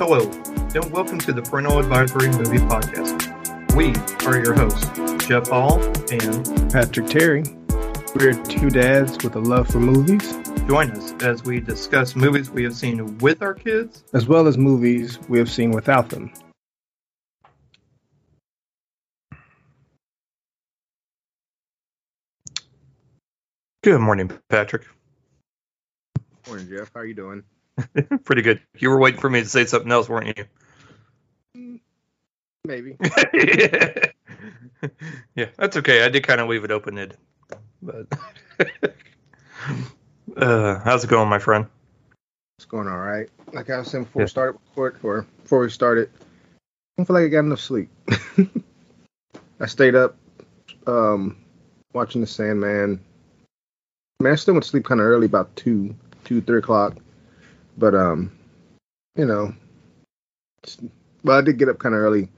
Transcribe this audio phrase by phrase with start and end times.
[0.00, 0.30] Hello,
[0.74, 3.76] and welcome to the Parental Advisory Movie Podcast.
[3.76, 3.92] We
[4.26, 5.78] are your hosts, Jeff Hall
[6.10, 7.44] and Patrick Terry.
[8.14, 10.32] We're two dads with a love for movies,
[10.66, 14.56] join us as we discuss movies we have seen with our kids, as well as
[14.56, 16.32] movies we have seen without them.
[23.82, 24.86] Good morning, Patrick.
[26.48, 26.90] Morning, Jeff.
[26.94, 27.44] How are you doing?
[28.24, 28.60] Pretty good.
[28.78, 30.36] You were waiting for me to say something else, weren't
[31.54, 31.74] you?
[32.64, 32.96] Maybe.
[35.34, 36.04] yeah, that's okay.
[36.04, 37.18] I did kind of leave it open ended.
[37.82, 38.06] But
[40.36, 41.66] uh, how's it going, my friend?
[42.58, 43.28] It's going all right.
[43.52, 44.24] Like I was saying before yeah.
[44.24, 46.18] we started record, or before we started, I
[46.98, 47.90] don't feel like I got enough sleep.
[49.60, 50.16] I stayed up
[50.86, 51.36] um,
[51.92, 53.00] watching The Sandman.
[54.20, 56.96] Man, I still went to sleep kind of early, about two, two, three o'clock.
[57.80, 58.30] But um,
[59.16, 59.54] you know,
[61.24, 62.28] well, I did get up kind of early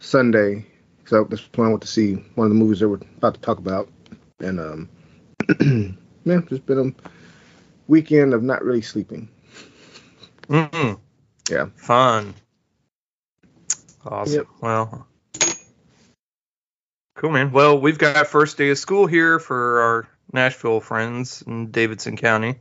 [0.00, 0.66] Sunday
[0.98, 3.58] because I was planning to see one of the movies that we're about to talk
[3.58, 3.88] about,
[4.40, 4.88] and um,
[6.24, 7.08] yeah, just been a
[7.86, 9.28] weekend of not really sleeping.
[10.48, 11.00] Mm-hmm.
[11.48, 12.34] Yeah, fun.
[14.04, 14.34] Awesome.
[14.34, 14.46] Yep.
[14.60, 15.06] Well,
[17.14, 17.52] cool, man.
[17.52, 22.56] Well, we've got first day of school here for our Nashville friends in Davidson County.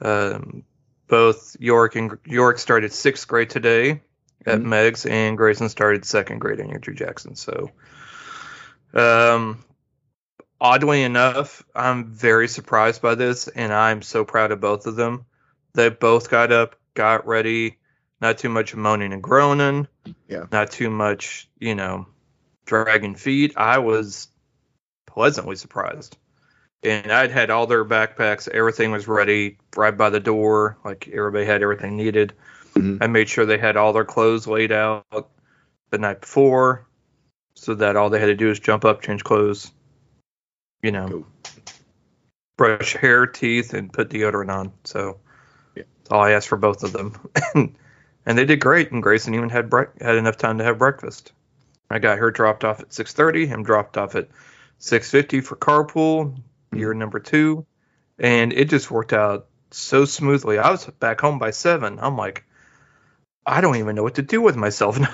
[0.00, 0.64] Um,
[1.10, 4.00] both York and York started sixth grade today
[4.46, 4.68] at mm-hmm.
[4.70, 7.34] Meigs, and Grayson started second grade at Andrew Jackson.
[7.34, 7.70] So,
[8.94, 9.62] um,
[10.58, 15.26] oddly enough, I'm very surprised by this, and I'm so proud of both of them.
[15.74, 17.78] They both got up, got ready,
[18.20, 19.88] not too much moaning and groaning,
[20.28, 22.06] yeah, not too much, you know,
[22.64, 23.54] dragging feet.
[23.56, 24.28] I was
[25.06, 26.16] pleasantly surprised
[26.82, 28.48] and I'd had all their backpacks.
[28.48, 30.78] Everything was ready right by the door.
[30.84, 32.32] Like everybody had everything needed.
[32.74, 33.02] Mm-hmm.
[33.02, 35.04] I made sure they had all their clothes laid out
[35.90, 36.86] the night before,
[37.54, 39.72] so that all they had to do is jump up, change clothes,
[40.82, 41.26] you know, cool.
[42.56, 44.72] brush hair, teeth, and put deodorant on.
[44.84, 45.18] So
[45.76, 45.82] yeah.
[45.98, 47.18] that's all I asked for both of them,
[47.54, 48.92] and they did great.
[48.92, 51.32] And Grayson even had bre- had enough time to have breakfast.
[51.90, 53.48] I got her dropped off at 6:30.
[53.48, 54.28] Him dropped off at
[54.78, 56.40] 6:50 for carpool
[56.72, 56.98] year mm-hmm.
[56.98, 57.66] number two,
[58.18, 60.58] and it just worked out so smoothly.
[60.58, 61.98] I was back home by seven.
[62.00, 62.44] I'm like,
[63.46, 65.12] I don't even know what to do with myself now.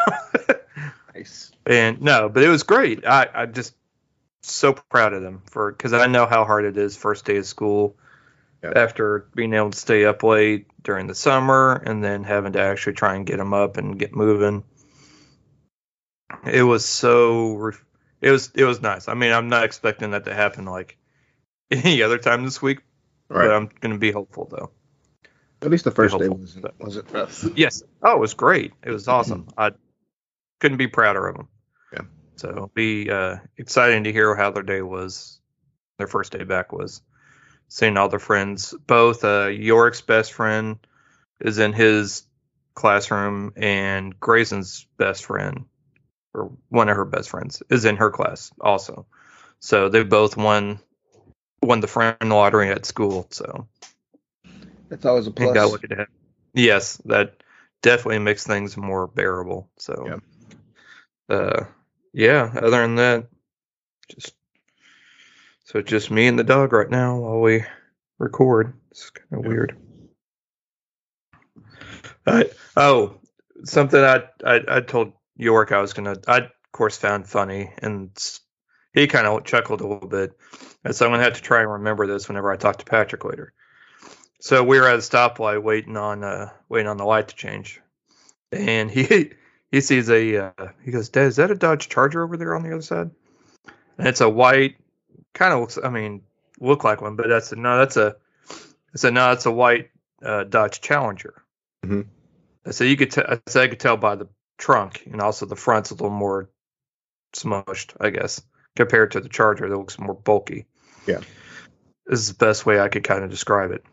[1.15, 1.53] nice.
[1.67, 3.07] And no, but it was great.
[3.07, 3.75] I I just
[4.43, 7.47] so proud of them for because I know how hard it is first day of
[7.47, 7.97] school
[8.63, 12.95] after being able to stay up late during the summer and then having to actually
[12.95, 14.65] try and get them up and get moving.
[16.45, 17.73] It was so
[18.21, 19.09] it was it was nice.
[19.09, 20.97] I mean, I'm not expecting that to happen like
[21.71, 22.81] any other time this week.
[23.29, 23.47] Right.
[23.47, 24.71] But I'm going to be hopeful though.
[25.63, 27.45] At least the first day was was it rough?
[27.57, 27.83] Yes.
[28.03, 28.73] Oh, it was great.
[28.85, 29.45] It was awesome.
[29.45, 29.61] Mm-hmm.
[29.61, 29.71] I
[30.61, 31.49] couldn't be prouder of them.
[31.93, 32.03] Yeah.
[32.37, 35.41] So it'll be uh, exciting to hear how their day was.
[35.99, 37.01] Their first day back was
[37.69, 38.75] seeing all their friends.
[38.87, 40.79] Both uh, York's best friend
[41.41, 42.25] is in his
[42.75, 45.65] classroom, and Grayson's best friend,
[46.35, 49.07] or one of her best friends, is in her class also.
[49.59, 50.81] So they both won
[51.67, 53.27] won the friend lottery at school.
[53.31, 53.67] So
[54.89, 55.55] that's always a plus.
[55.55, 56.07] Got to
[56.55, 57.43] Yes, that
[57.83, 59.69] definitely makes things more bearable.
[59.77, 60.21] So,
[61.29, 61.37] yeah.
[61.37, 61.65] Uh,
[62.13, 62.51] yeah.
[62.57, 63.27] Other than that,
[64.09, 64.35] just
[65.65, 67.65] so just me and the dog right now while we
[68.19, 68.73] record.
[68.91, 69.49] It's kind of yeah.
[69.49, 69.77] weird.
[72.27, 73.19] I, oh,
[73.65, 76.17] something I, I I told York I was gonna.
[76.27, 78.11] I of course found funny, and
[78.97, 80.37] he kind of chuckled a little bit.
[80.83, 82.85] And so I'm going to have to try and remember this whenever I talk to
[82.85, 83.53] Patrick later.
[84.41, 87.81] So we were at a stoplight waiting on uh, waiting on the light to change,
[88.53, 89.33] and he
[89.71, 92.63] he sees a uh, he goes, "Dad, is that a Dodge Charger over there on
[92.63, 93.11] the other side?"
[93.99, 94.77] And it's a white,
[95.35, 95.79] kind of looks.
[95.83, 96.23] I mean,
[96.61, 98.17] look like one, but that's a, no, that's a.
[98.51, 99.91] I said no, it's a white
[100.23, 101.43] uh, Dodge Challenger.
[101.85, 102.71] Mm-hmm.
[102.71, 104.29] So you could t- I said I could tell by the
[104.59, 106.51] trunk, and also the front's a little more
[107.35, 108.43] smushed, I guess,
[108.77, 110.67] compared to the Charger that looks more bulky.
[111.07, 111.21] Yeah.
[112.07, 113.85] This is the best way I could kind of describe it.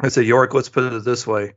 [0.00, 1.54] I said, York, let's put it this way.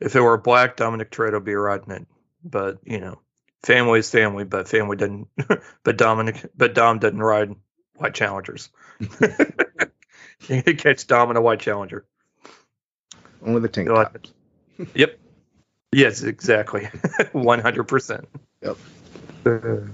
[0.00, 2.06] If it were black, Dominic Toretto would be riding it.
[2.44, 3.20] But, you know,
[3.62, 5.28] family is family, but family doesn't,
[5.82, 7.54] but Dominic, but Dom doesn't ride
[7.96, 8.70] white challengers.
[10.48, 12.06] you catch Dom in a white challenger.
[13.44, 14.32] Only the tank tops.
[14.94, 15.18] yep.
[15.92, 16.82] Yes, exactly.
[17.34, 18.24] 100%.
[18.62, 18.76] Yep.
[19.46, 19.90] Uh,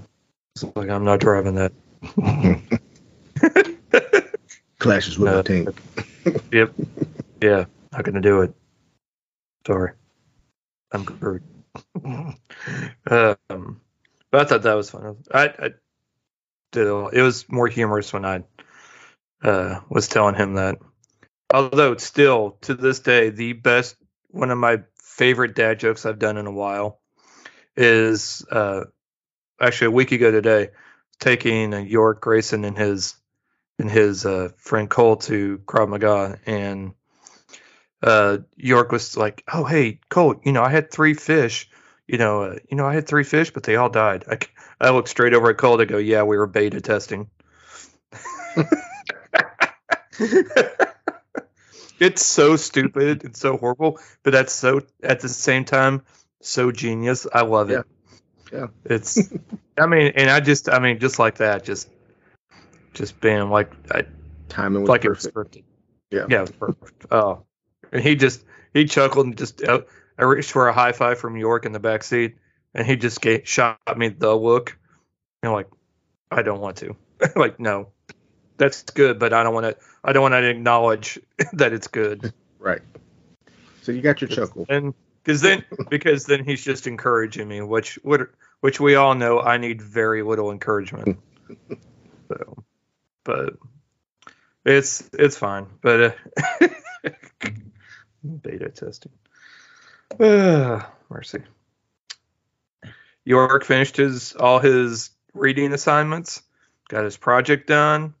[0.75, 1.71] like, I'm not driving that.
[4.79, 5.69] Clashes with no, tank.
[6.51, 6.73] yep.
[7.41, 8.53] Yeah, not gonna do it.
[9.65, 9.93] Sorry.
[10.91, 11.43] I'm Groot.
[12.03, 12.35] um,
[13.05, 15.17] but I thought that was fun.
[15.31, 15.69] I, I
[16.71, 18.43] did a, it was more humorous when I
[19.43, 20.79] uh, was telling him that.
[21.53, 23.95] Although it's still to this day the best,
[24.29, 26.99] one of my favorite dad jokes I've done in a while
[27.75, 28.85] is uh,
[29.61, 30.69] actually a week ago today,
[31.19, 33.15] taking York Grayson and his
[33.79, 36.93] and his uh, friend Cole to Krav Maga, and
[38.03, 41.69] uh, York was like, "Oh, hey, Cole, you know, I had three fish.
[42.07, 44.39] You know, uh, you know, I had three fish, but they all died." I,
[44.79, 47.29] I looked straight over at Cole to go, "Yeah, we were beta testing."
[51.99, 56.01] it's so stupid and so horrible, but that's so at the same time
[56.41, 57.27] so genius.
[57.31, 57.85] I love it.
[58.51, 58.67] Yeah.
[58.85, 59.31] It's
[59.77, 61.89] I mean, and I just I mean just like that, just
[62.93, 64.03] just being like I
[64.49, 65.25] timing was like perfect.
[65.25, 65.63] it was scripted.
[66.11, 66.25] Yeah.
[66.29, 67.05] Yeah, perfect.
[67.11, 67.45] Oh.
[67.91, 68.43] And he just
[68.73, 69.81] he chuckled and just uh,
[70.17, 72.35] I reached for a high five from York in the back seat
[72.73, 74.77] and he just gave, shot me the look.
[75.41, 75.69] And I'm like,
[76.29, 76.95] I don't want to.
[77.35, 77.89] like, no.
[78.57, 81.19] That's good, but I don't want to I don't want to acknowledge
[81.53, 82.31] that it's good.
[82.59, 82.81] Right.
[83.81, 84.67] So you got your chuckle.
[84.69, 88.27] And because then because then he's just encouraging me, which would
[88.61, 91.19] which we all know I need very little encouragement.
[92.27, 92.63] so,
[93.23, 93.53] but
[94.65, 95.67] it's it's fine.
[95.81, 96.17] But
[96.61, 96.67] uh,
[98.41, 99.11] beta testing.
[100.19, 101.41] Uh, mercy.
[103.23, 106.41] York finished his all his reading assignments,
[106.89, 108.13] got his project done.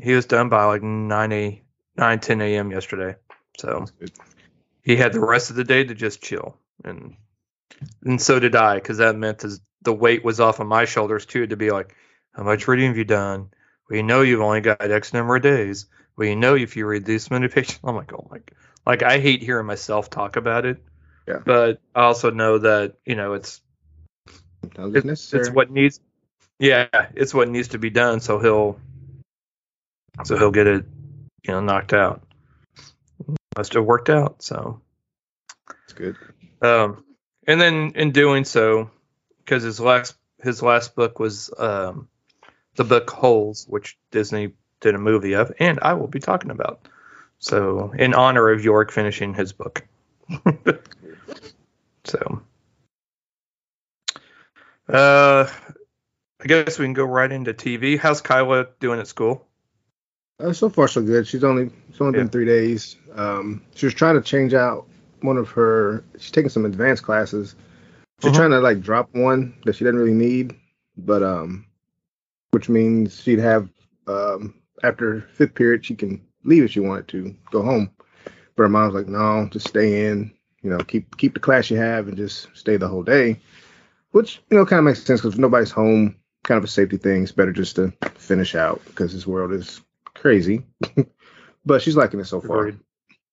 [0.00, 1.62] He was done by like 9 a
[1.96, 2.70] 9 10 a.m.
[2.70, 3.16] yesterday.
[3.58, 4.12] So Good.
[4.88, 6.56] He had the rest of the day to just chill.
[6.82, 7.14] And
[8.02, 11.26] and so did I because that meant as the weight was off of my shoulders
[11.26, 11.94] too to be like
[12.32, 13.50] how much reading have you done?
[13.90, 15.86] We know you've only got x number of days.
[16.16, 17.78] We know if you read this many pages.
[17.84, 18.44] I'm like oh my g-
[18.86, 20.82] like I hate hearing myself talk about it.
[21.26, 21.40] Yeah.
[21.44, 23.60] but I also know that you know it's
[24.78, 26.00] it's it's what needs
[26.58, 28.80] yeah it's what needs to be done so he'll
[30.24, 30.86] so he'll get it
[31.46, 32.22] you know knocked out
[33.58, 34.80] must have worked out so.
[35.84, 36.16] It's good.
[36.62, 37.04] um
[37.44, 38.88] and then in doing so
[39.38, 42.06] because his last his last book was um
[42.76, 46.86] the book holes which disney did a movie of and i will be talking about.
[47.40, 49.84] So in honor of york finishing his book.
[52.04, 52.40] So.
[54.88, 55.50] Uh
[56.40, 59.47] i guess we can go right into tv how's kyla doing at school
[60.40, 61.26] Uh, so far, so good.
[61.26, 62.22] She's only it's only Yeah.
[62.24, 62.96] been three days.
[63.14, 64.86] Um, she was trying to change out
[65.22, 66.04] one of her.
[66.18, 67.56] She's taking some advanced classes.
[68.20, 68.36] She's Mhm.
[68.36, 70.54] trying to like drop one that she doesn't really need,
[70.96, 71.64] but um,
[72.52, 73.68] which means she'd have
[74.06, 77.90] um after fifth period she can leave if she wanted to go home.
[78.54, 80.32] But her mom's like, no, just stay in.
[80.62, 83.40] You know, keep keep the class you have and just stay the whole day.
[84.12, 86.14] Which you know kind of makes sense because nobody's home.
[86.44, 87.24] Kind of a safety thing.
[87.24, 89.80] It's better just to finish out because this world is
[90.18, 90.64] crazy.
[91.64, 92.72] but she's liking it so far.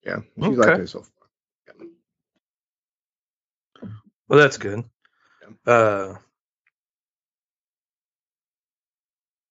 [0.04, 0.56] Yeah, she's Okay.
[0.58, 1.10] liking it so far.
[4.28, 4.82] well that's good
[5.66, 6.14] uh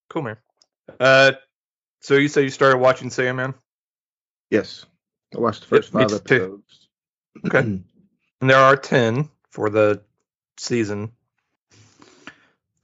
[0.09, 0.35] cool man
[0.99, 1.31] uh
[2.01, 3.53] so you say you started watching sandman
[4.51, 4.85] Yes,
[5.35, 6.35] I watched the first Yep, five too.
[6.35, 6.87] episodes.
[7.47, 7.59] Okay.
[8.41, 10.01] and there are 10 for the
[10.57, 11.11] season.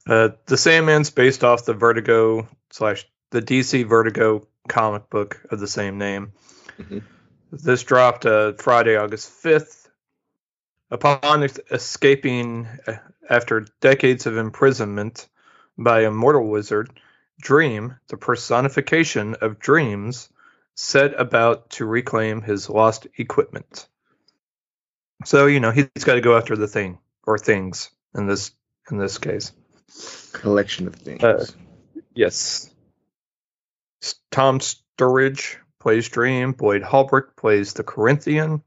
[0.06, 5.66] Uh, the Sandman's based off the Vertigo slash the DC Vertigo comic book of the
[5.66, 6.32] same name.
[6.78, 7.02] Mhm.
[7.50, 9.88] This dropped uh, Friday, August 5th.
[10.90, 12.94] Upon es- escaping uh,
[13.28, 15.28] after decades of imprisonment
[15.76, 16.90] by a mortal wizard,
[17.40, 20.28] Dream, the personification of dreams,
[20.76, 23.88] set about to reclaim his lost equipment.
[25.24, 28.52] So you know he's got to go after the thing or things in this
[28.90, 29.52] in this case.
[30.32, 31.22] Collection of things.
[31.22, 31.46] Uh,
[32.14, 32.71] Yes.
[34.30, 36.52] Tom Sturridge plays Dream.
[36.52, 38.62] Boyd Holbrook plays the Corinthian.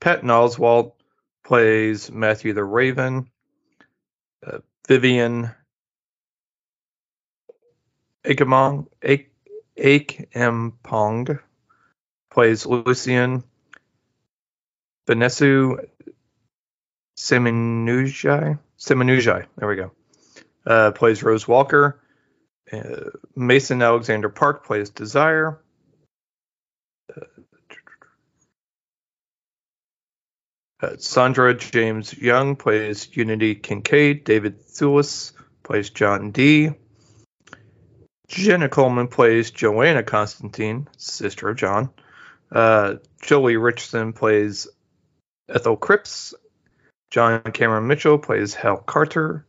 [0.00, 0.92] Patton Oswalt
[1.44, 3.28] plays Matthew the Raven.
[4.46, 5.50] Uh, Vivian
[8.24, 8.86] Akemong
[9.78, 11.40] Akempong
[12.30, 13.44] plays Lucienne.
[15.06, 15.88] Vanesu
[17.16, 18.58] Semenujai.
[18.78, 19.46] Semenujai.
[19.56, 19.92] There we go.
[20.66, 22.01] Uh, plays Rose Walker.
[22.72, 25.60] Uh, Mason Alexander Park plays Desire.
[30.82, 34.24] Uh, Sandra James Young plays Unity Kincaid.
[34.24, 36.70] David Thewlis plays John Dee
[38.32, 41.90] Jenna Coleman plays Johanna Constantine, sister of John.
[42.50, 44.68] Uh, Joely Richardson plays
[45.50, 46.32] Ethel Cripps.
[47.10, 49.44] John Cameron Mitchell plays Hal Carter,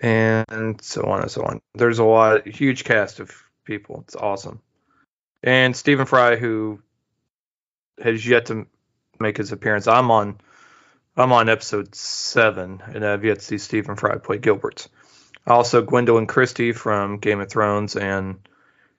[0.00, 1.60] and so on and so on.
[1.74, 3.32] There's a lot, huge cast of
[3.64, 4.02] people.
[4.06, 4.60] It's awesome.
[5.42, 6.80] And Stephen Fry, who
[8.02, 8.66] has yet to
[9.20, 9.86] make his appearance.
[9.86, 10.38] I'm on,
[11.16, 14.88] I'm on episode seven, and I've yet to see Stephen Fry play Gilbert.
[15.46, 18.38] Also, Gwendoline Christie from Game of Thrones and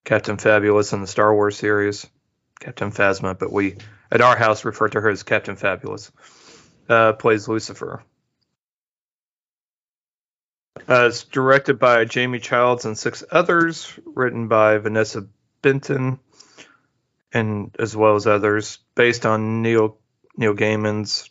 [0.03, 2.08] Captain Fabulous in the Star Wars series,
[2.60, 3.77] Captain Phasma, but we
[4.12, 6.12] at our house refer to her as Captain Fabulous.
[6.88, 8.03] Uh, plays Lucifer.
[10.88, 15.28] Uh, it's directed by Jamie Childs and six others, written by Vanessa
[15.62, 16.20] Benton,
[17.32, 19.98] and as well as others, based on Neil
[20.38, 21.30] Neil Gaiman's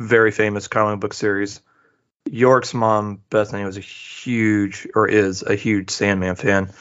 [0.00, 1.60] very famous comic book series.
[2.26, 6.72] York's mom, Bethany, was a huge, or is a huge Sandman fan.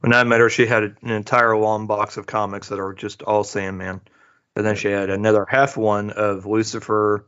[0.00, 3.22] When I met her, she had an entire long box of comics that are just
[3.22, 4.00] all Sandman.
[4.56, 7.26] And then she had another half one of Lucifer,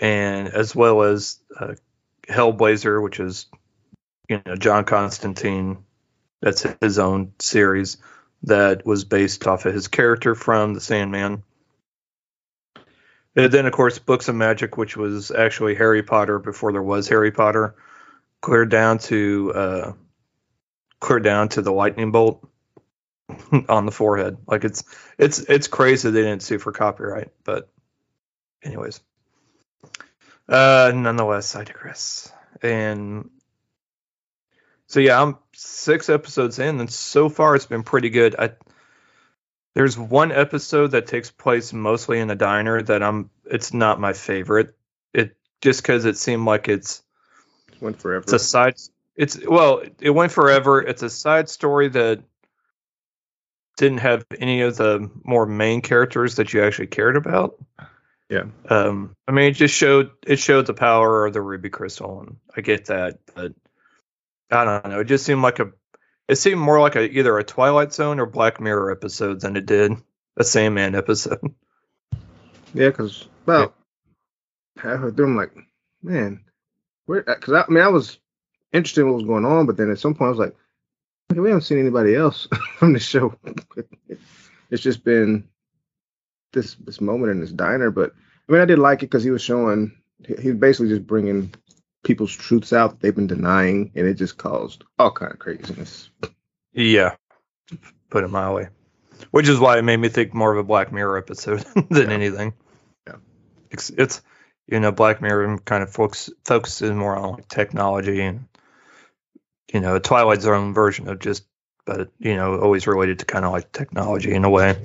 [0.00, 1.74] and as well as uh,
[2.28, 3.46] Hellblazer, which is
[4.28, 5.78] you know John Constantine.
[6.40, 7.96] That's his own series
[8.42, 11.42] that was based off of his character from the Sandman.
[13.36, 17.08] And then, of course, Books of Magic, which was actually Harry Potter before there was
[17.08, 17.74] Harry Potter,
[18.40, 19.92] cleared down to uh,
[21.00, 22.46] cleared down to the lightning bolt
[23.68, 24.36] on the forehead.
[24.46, 24.84] Like it's
[25.18, 27.68] it's it's crazy they didn't sue for copyright, but
[28.62, 29.00] anyways.
[30.48, 32.32] Uh, nonetheless, I digress.
[32.62, 33.30] And
[34.86, 38.36] so yeah, I'm six episodes in, and so far it's been pretty good.
[38.38, 38.52] I
[39.74, 43.30] there's one episode that takes place mostly in a diner that I'm.
[43.44, 44.76] It's not my favorite.
[45.12, 47.02] It just because it seemed like it's
[47.80, 48.22] went forever.
[48.22, 48.76] It's a side.
[49.16, 50.80] It's well, it went forever.
[50.80, 52.22] It's a side story that
[53.76, 57.56] didn't have any of the more main characters that you actually cared about.
[58.30, 58.44] Yeah.
[58.68, 62.36] Um, I mean, it just showed it showed the power of the ruby crystal, and
[62.56, 63.52] I get that, but
[64.50, 65.00] I don't know.
[65.00, 65.72] It just seemed like a
[66.28, 69.66] it seemed more like a either a Twilight Zone or Black Mirror episode than it
[69.66, 69.92] did
[70.36, 71.54] a Sandman episode.
[72.72, 73.74] Yeah, because well,
[74.76, 75.52] halfway through, I'm like,
[76.02, 76.44] man,
[77.06, 77.22] where?
[77.22, 78.18] Because I, I mean, I was
[78.72, 80.56] interested in what was going on, but then at some point, I was like,
[81.30, 83.34] okay, we haven't seen anybody else from the show.
[84.70, 85.48] it's just been
[86.54, 88.12] this this moment in this diner, but
[88.48, 89.92] I mean, I did like it because he was showing
[90.40, 91.52] he was basically just bringing
[92.02, 96.08] people's truths out that they've been denying, and it just caused all kind of craziness.
[96.72, 97.16] Yeah,
[98.10, 98.68] put it mildly.
[99.30, 102.14] Which is why it made me think more of a Black Mirror episode than Yeah.
[102.14, 102.54] anything.
[103.06, 103.16] Yeah.
[103.70, 104.22] It's, it's
[104.66, 108.46] you know Black Mirror kind of focus, focuses more on like technology and
[109.72, 111.44] you know Twilight Zone version of just
[111.86, 114.76] but you know always related to kind of like technology in a way.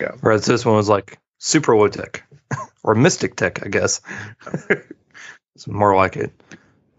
[0.00, 0.12] Yeah.
[0.20, 2.24] Whereas this one was like super low tech
[2.82, 4.00] or mystic tech, I guess.
[5.54, 6.32] it's more like it.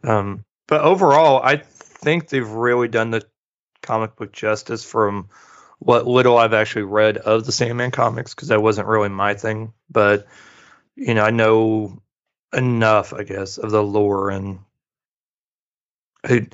[0.04, 3.24] Um, but overall, I think they've really done the
[3.82, 5.30] comic book justice from
[5.80, 9.74] what little I've actually read of the Sandman comics because that wasn't really my thing.
[9.90, 10.28] But
[10.96, 12.02] you know, I know
[12.54, 14.60] enough, I guess, of the lore, and
[16.24, 16.48] I,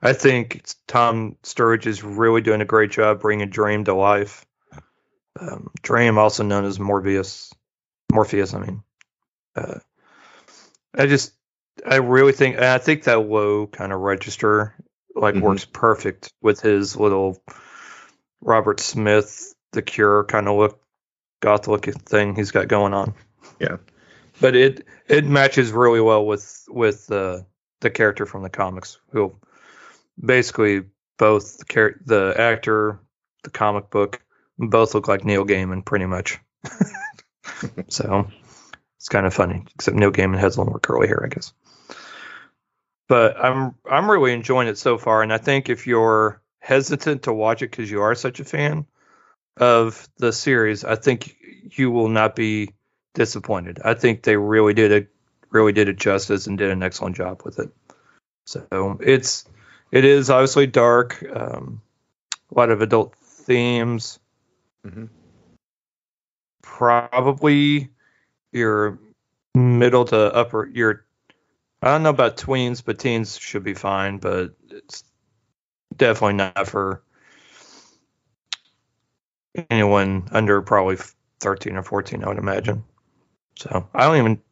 [0.00, 4.46] I think Tom Sturridge is really doing a great job bringing Dream to life.
[5.40, 7.52] Um, Dream, also known as Morbius,
[8.12, 8.82] Morpheus, I mean.
[9.54, 9.78] Uh,
[10.94, 11.32] I just,
[11.86, 14.74] I really think, and I think that low kind of register
[15.14, 15.42] like Mhm.
[15.42, 17.42] works perfect with his little
[18.40, 20.80] Robert Smith, The Cure kind of look,
[21.40, 23.14] goth looking thing he's got going on.
[23.60, 23.76] Yeah.
[24.40, 27.42] But it it matches really well with with uh,
[27.80, 29.34] the character from the comics, who
[30.20, 30.84] basically
[31.16, 33.00] both the char- the actor,
[33.42, 34.20] the comic book,
[34.58, 36.38] both look like Neil Gaiman pretty much.
[37.88, 38.28] so
[38.96, 41.52] it's kind of funny, except Neil Gaiman has a little more curly hair, I guess.
[43.08, 47.32] But I'm I'm really enjoying it so far, and I think if you're hesitant to
[47.32, 48.86] watch it because you are such a fan
[49.56, 51.36] of the series, I think
[51.76, 52.74] you will not be
[53.14, 53.80] disappointed.
[53.84, 55.08] I think they really did it
[55.50, 57.70] really did it justice and did an excellent job with it.
[58.44, 59.44] So it's
[59.90, 61.80] it is obviously dark, um,
[62.50, 64.18] a lot of adult themes.
[64.88, 65.08] Mhm.
[66.62, 67.90] Probably
[68.52, 68.98] your
[69.54, 71.04] middle to upper your
[71.82, 75.04] I don't know about tweens, but teens should be fine, but it's
[75.96, 77.02] definitely not for
[79.70, 80.96] anyone under probably
[81.40, 82.84] 13 or 14, I would imagine.
[83.56, 84.42] So I don't even,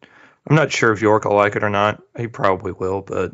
[0.47, 2.00] I'm not sure if York will like it or not.
[2.16, 3.33] He probably will, but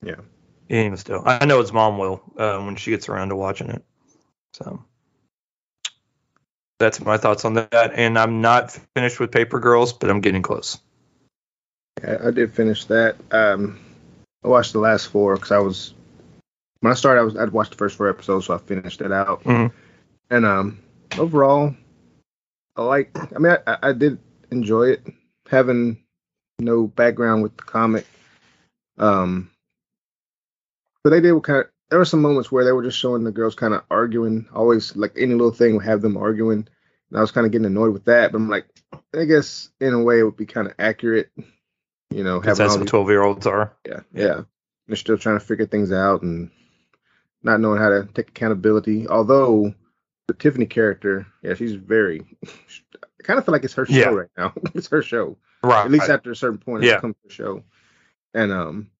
[0.00, 0.20] Yeah.
[0.68, 3.84] even still, I know his mom will uh, when she gets around to watching it.
[4.54, 4.84] So,
[6.82, 7.92] that's my thoughts on that.
[7.94, 10.78] And I'm not finished with Paper Girls, but I'm getting close.
[12.02, 13.16] Yeah, I did finish that.
[13.30, 13.78] Um,
[14.44, 15.94] I watched the last four because I was
[16.80, 17.20] when I started.
[17.20, 19.44] I was I'd watched the first four episodes, so I finished it out.
[19.44, 19.72] Mhm.
[20.30, 20.82] And um,
[21.18, 21.74] overall,
[22.76, 23.16] I like.
[23.34, 24.18] I mean, I, I did
[24.50, 25.06] enjoy it.
[25.48, 26.02] Having
[26.58, 28.06] no background with the comic,
[28.98, 29.50] um,
[31.04, 31.71] but they did kind of.
[31.92, 34.48] There were some moments where they were just showing the girls kind of arguing.
[34.54, 36.66] Always like any little thing would have them arguing,
[37.10, 38.32] and I was kind of getting annoyed with that.
[38.32, 38.64] But I'm like,
[39.14, 41.30] I guess in a way it would be kind of accurate.
[42.10, 43.76] You know, having all what 12 year olds are.
[43.86, 44.40] yeah, yeah.
[44.86, 46.50] They're still trying to figure things out and
[47.42, 49.06] not knowing how to take accountability.
[49.06, 49.74] Although
[50.28, 52.22] the Tiffany character, yeah, she's very.
[52.42, 54.08] I kind of feel like it's her show Yeah.
[54.08, 54.54] right now.
[54.74, 55.84] it's her show, Right.
[55.84, 56.84] at least after a certain point.
[56.84, 56.92] Yeah.
[56.94, 57.64] It's come to the show,
[58.32, 58.90] and um,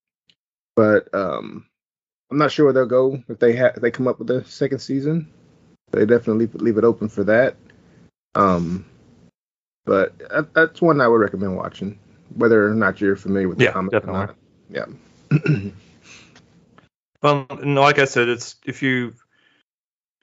[0.75, 1.65] but um,
[2.33, 4.43] I'm not sure where they'll go if they have if they come up with a
[4.45, 5.31] second season.
[5.91, 7.55] They definitely leave, leave it open for that.
[8.33, 8.85] Um,
[9.85, 11.99] but that, that's one I would recommend watching,
[12.33, 14.21] whether or not you're familiar with the Yeah, comic definitely.
[14.21, 14.35] or not.
[15.31, 15.69] Yeah.
[17.21, 19.13] Well, and like I said, it's if you,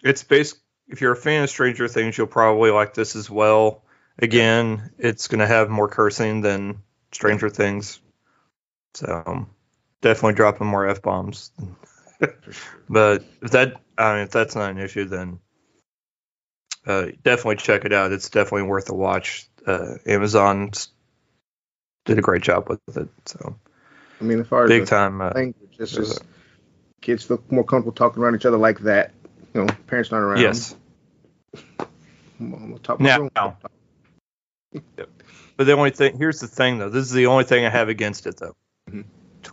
[0.02, 0.60] it's based.
[0.86, 3.84] If you're a fan of Stranger Things, you'll probably like this as well.
[4.18, 8.00] Again, it's going to have more cursing than Stranger Things,
[8.92, 9.46] so
[10.02, 11.52] definitely dropping more f bombs.
[12.88, 15.38] but if that, I mean, if that's not an issue, then
[16.86, 18.12] uh, definitely check it out.
[18.12, 19.48] It's definitely worth a watch.
[19.66, 20.70] Uh, Amazon
[22.04, 23.56] did a great job with it, so
[24.20, 25.20] I mean, as far as big time.
[25.20, 26.24] Uh, language, it's there's just
[27.00, 29.12] kids feel more comfortable talking around each other like that.
[29.54, 30.40] You know, parents not around.
[30.40, 30.76] yes.
[32.38, 33.54] I'm, talk Now, own-
[35.56, 36.88] But the only thing here's the thing though.
[36.88, 38.56] This is the only thing I have against it though.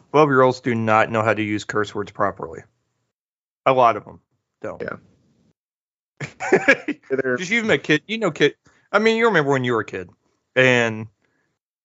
[0.08, 0.12] Mhm.
[0.12, 2.62] Twelve year olds do not know how to use curse words properly.
[3.66, 4.22] A lot of them
[4.62, 4.82] don't.
[4.82, 4.98] Yeah.
[7.38, 8.56] Just even a kid, you know, kid.
[8.92, 10.10] I mean, you remember when you were a kid,
[10.56, 11.08] and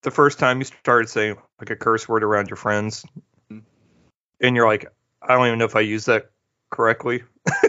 [0.02, 3.04] the first time you started saying like a curse word around your friends,
[3.50, 3.62] Mhm.
[4.40, 4.86] and you're like,
[5.20, 6.30] I don't even know if I use that
[6.70, 7.24] correctly,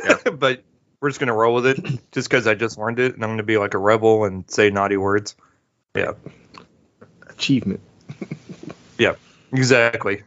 [0.06, 0.18] Yeah.
[0.38, 0.64] but
[1.02, 1.78] we're just gonna roll with it
[2.12, 4.70] just because I just learned it, and I'm gonna be like a rebel and say
[4.70, 5.36] naughty words.
[5.96, 6.14] Yeah.
[7.28, 7.82] achievement.
[9.00, 9.16] Yeah,
[9.52, 10.22] exactly.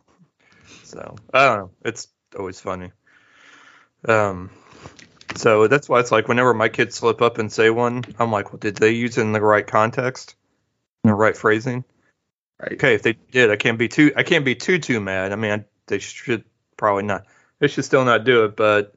[0.96, 1.70] So I don't know.
[1.84, 2.90] It's always funny.
[4.08, 4.50] Um,
[5.34, 8.50] so that's why it's like whenever my kids slip up and say one, I'm like,
[8.50, 10.36] well, did they use it in the right context,
[11.04, 11.84] in the right phrasing?
[12.58, 12.72] Right.
[12.72, 14.14] Okay, if they did, I can't be too.
[14.16, 15.32] I can't be too too mad.
[15.32, 16.44] I mean, I, they should
[16.78, 17.26] probably not.
[17.58, 18.94] They should still not do it, but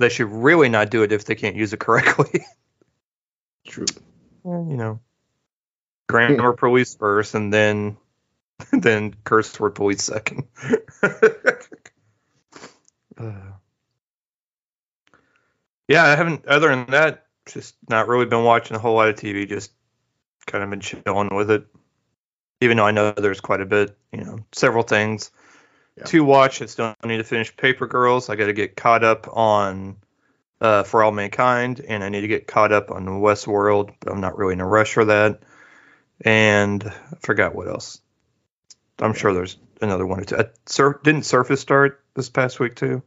[0.00, 2.44] they should really not do it if they can't use it correctly.
[3.68, 3.86] True.
[4.42, 4.98] Well, you know,
[6.08, 7.98] grammar police first, and then
[8.72, 10.44] then curse word police second.
[13.18, 13.52] Uh,
[15.88, 16.46] yeah, I haven't.
[16.46, 19.48] Other than that, just not really been watching a whole lot of TV.
[19.48, 19.72] Just
[20.46, 21.66] kind of been chilling with it.
[22.60, 25.30] Even though I know there's quite a bit, you know, several things
[25.96, 26.04] Yeah.
[26.04, 26.60] to watch.
[26.60, 28.28] I still need to finish Paper Girls.
[28.28, 29.96] I got to get caught up on
[30.60, 34.12] uh, For All Mankind, and I need to get caught up on the Westworld, but
[34.12, 35.40] I'm not really in a rush for that.
[36.22, 38.00] And I forgot what else.
[38.98, 40.36] I'm sure there's another one or two.
[40.36, 43.02] Uh, Sur- didn't Surface start this past week too?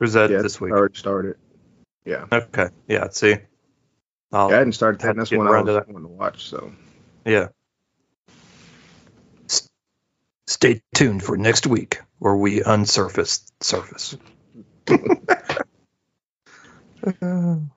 [0.00, 0.72] Or is that yeah, this week?
[0.72, 1.36] already started.
[2.04, 2.26] Yeah.
[2.30, 2.68] Okay.
[2.86, 3.08] Yeah.
[3.10, 3.36] See.
[4.32, 5.16] I'll, yeah, I hadn't started that.
[5.16, 6.48] That's one I was wanting to watch.
[6.48, 6.72] So
[7.24, 7.48] yeah.
[9.48, 9.68] S-
[10.46, 14.16] Stay tuned for next week where we unsurface surface.
[14.86, 17.70] dun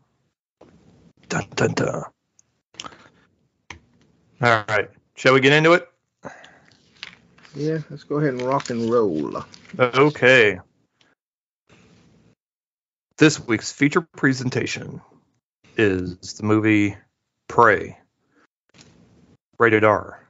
[1.30, 2.04] dun dun.
[4.42, 4.90] All right.
[5.16, 5.89] Shall we get into it?
[7.56, 9.44] Yeah, let's go ahead and rock and roll.
[9.78, 10.60] Okay.
[13.18, 15.02] This week's feature presentation
[15.76, 16.96] is the movie
[17.48, 17.98] Prey.
[19.58, 20.26] Rated R.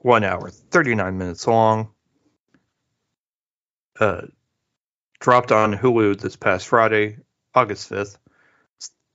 [0.00, 1.90] One hour, 39 minutes long.
[4.00, 4.22] Uh,
[5.20, 7.18] dropped on Hulu this past Friday,
[7.54, 8.16] August 5th.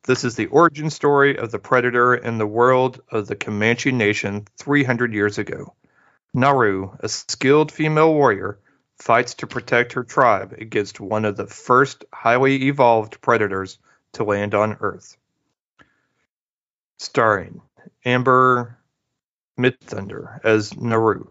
[0.05, 4.47] This is the origin story of the Predator in the world of the Comanche Nation
[4.57, 5.73] 300 years ago.
[6.37, 8.59] Naru, a skilled female warrior,
[8.99, 13.79] fights to protect her tribe against one of the first highly evolved predators
[14.11, 15.17] to land on Earth.
[16.99, 17.59] Starring
[18.05, 18.77] Amber
[19.57, 21.27] Midthunder as Naru,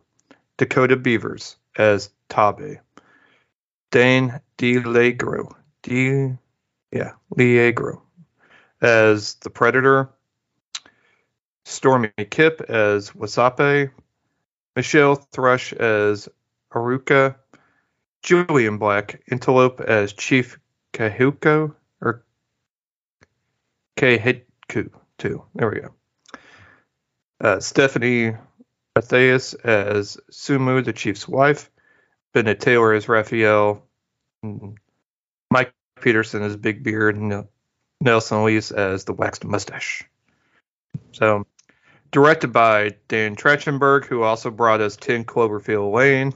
[0.57, 2.81] Dakota Beavers as Tabe,
[3.93, 6.33] Dane DeLagro, D,
[6.91, 8.01] yeah, Liegro
[8.83, 10.11] as the Predator,
[11.65, 13.93] Stormee Kipp as Wasape,
[14.77, 16.29] Michelle Thrush as
[16.73, 17.37] Aruka,
[18.23, 20.59] Julian Black Antelope as Chief
[20.93, 22.23] Kahuko or
[23.97, 25.43] Kahiku too.
[25.55, 25.95] There we go.
[27.41, 28.39] Uh, Stefany
[28.95, 31.71] Mathias as Sumu, the chief's wife.
[32.33, 33.83] Bennett Taylor as Raphael.
[35.51, 37.17] Mike Paterson as Big Beard.
[37.17, 37.47] And
[38.01, 40.05] Nelson Leis as the waxed mustache.
[41.13, 41.47] So,
[42.11, 46.33] directed by Dan Trachtenberg, who also brought us 10 Cloverfield Lane.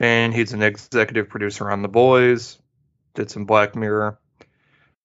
[0.00, 2.58] And he's an executive producer on The Boys.
[3.14, 4.18] Did some Black Mirror.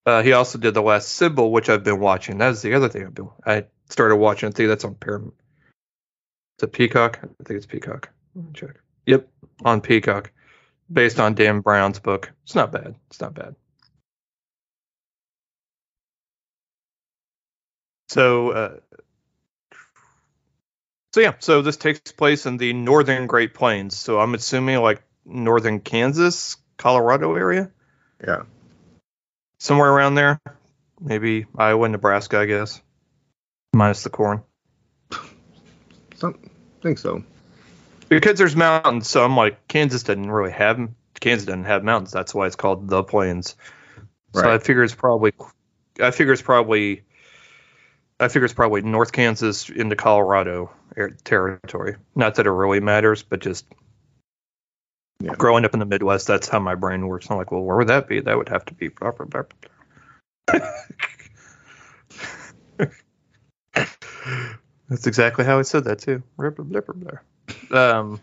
[0.06, 2.38] Uh, he also did The Lost Symbol, which I've been watching.
[2.38, 3.28] That's the other thing I've been.
[3.44, 4.48] I started watching.
[4.48, 5.34] I think that's on Paramount.
[6.56, 7.20] It's a Peacock.
[7.22, 8.10] I think it's Peacock.
[8.54, 8.76] Check.
[9.06, 9.28] Yep,
[9.64, 10.32] on Peacock,
[10.92, 12.32] based on Dan Brown's book.
[12.44, 12.94] It's not bad.
[13.08, 13.54] It's not bad.
[18.08, 18.76] So, uh,
[21.18, 21.34] so yeah.
[21.40, 23.96] So this takes place in the northern Great Plains.
[23.96, 27.72] So I'm assuming like northern Kansas, Colorado area,
[28.24, 28.44] Yeah.
[29.58, 30.40] somewhere around there.
[31.00, 32.80] Maybe Iowa, Nebraska, I guess,
[33.74, 34.42] minus the corn.
[36.16, 36.38] Some
[36.82, 37.24] think so.
[38.08, 39.08] because there's mountains.
[39.08, 42.12] So I'm like, Kansas doesn't really have Kansas doesn't have mountains.
[42.12, 43.56] That's why it's called the Plains.
[44.32, 44.42] Right.
[44.42, 45.32] So I figure it's probably,
[46.00, 47.02] I figure it's probably,
[48.20, 50.72] I figure it's probably North Kansas into Colorado
[51.24, 51.96] territory.
[52.14, 53.64] Not that it really matters, but just
[55.20, 55.34] Yeah.
[55.34, 57.30] growing up in the Midwest, that's how my brain works.
[57.30, 58.20] I'm like, well, where would that be?
[58.20, 59.26] That would have to be proper.
[64.88, 66.22] That's exactly how I said that too.
[67.70, 68.20] Um,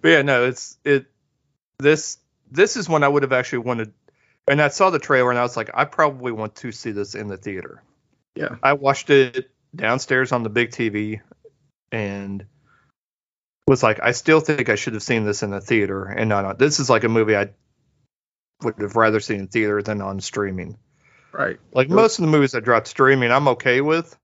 [0.00, 1.06] but yeah, no, it's it.
[1.78, 2.18] This
[2.50, 3.92] this is one I would have actually wanted,
[4.48, 7.14] and I saw the trailer and I was like, I probably want to see this
[7.14, 7.82] in the theater.
[8.34, 8.56] Yeah.
[8.62, 11.20] I watched it downstairs on the big TV,
[11.92, 12.44] and
[13.66, 16.44] was like, I still think I should have seen this in the theater and not
[16.44, 16.56] on.
[16.56, 17.50] This is like a movie I
[18.62, 20.78] would have rather seen in theater than on streaming.
[21.32, 21.58] Right.
[21.72, 24.16] Like most of the movies that dropped streaming, I'm okay with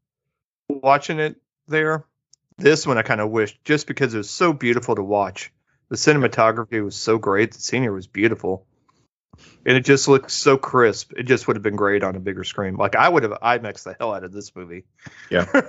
[0.69, 1.37] watching it
[1.69, 2.05] there.
[2.57, 5.53] This one I kind of wished just because it was so beautiful to watch.
[5.91, 7.53] The cinematography was so great.
[7.53, 8.67] The scenery was beautiful.
[9.67, 11.13] And it just looks so crisp.
[11.17, 12.77] It just would have been great on a bigger screen.
[12.77, 14.85] Like I would have IMAX the hell out of this movie.
[15.31, 15.47] Yeah.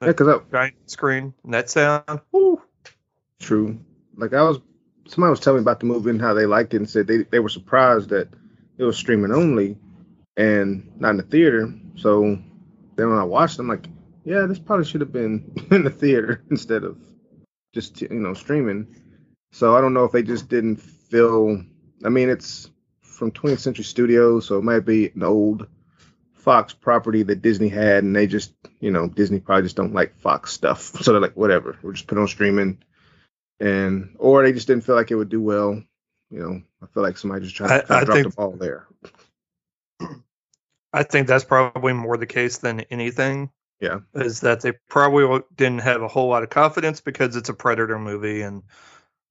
[0.00, 2.20] Yeah, because Giant screen, and that sound.
[2.30, 2.62] Woo.
[3.40, 3.80] true.
[4.16, 4.60] Like I was,
[5.08, 7.24] somebody was telling me about the movie and how they liked it and said they
[7.24, 8.28] they were surprised that
[8.78, 9.76] it was streaming only
[10.36, 11.72] and not in the theater.
[11.96, 12.38] So
[12.94, 13.86] then when I watched, it, I'm like,
[14.24, 16.96] yeah, this probably should have been in the theater instead of
[17.74, 18.86] just you know streaming.
[19.50, 21.64] So I don't know if they just didn't feel.
[22.04, 25.66] I mean, it's from 20th Century Studios, so it might be an old
[26.34, 30.16] Fox property that Disney had, and they just, you know, Disney probably just don't like
[30.16, 32.78] Fox stuff, so they're like, whatever, we'll just put on streaming,
[33.60, 35.82] and or they just didn't feel like it would do well.
[36.30, 38.52] You know, I feel like somebody just tried I- to I drop think- the ball
[38.52, 38.86] there.
[40.92, 43.50] I think that's probably more the case than anything.
[43.80, 44.00] Yeah.
[44.14, 47.98] Is that they probably didn't have a whole lot of confidence because it's a Predator
[47.98, 48.62] movie and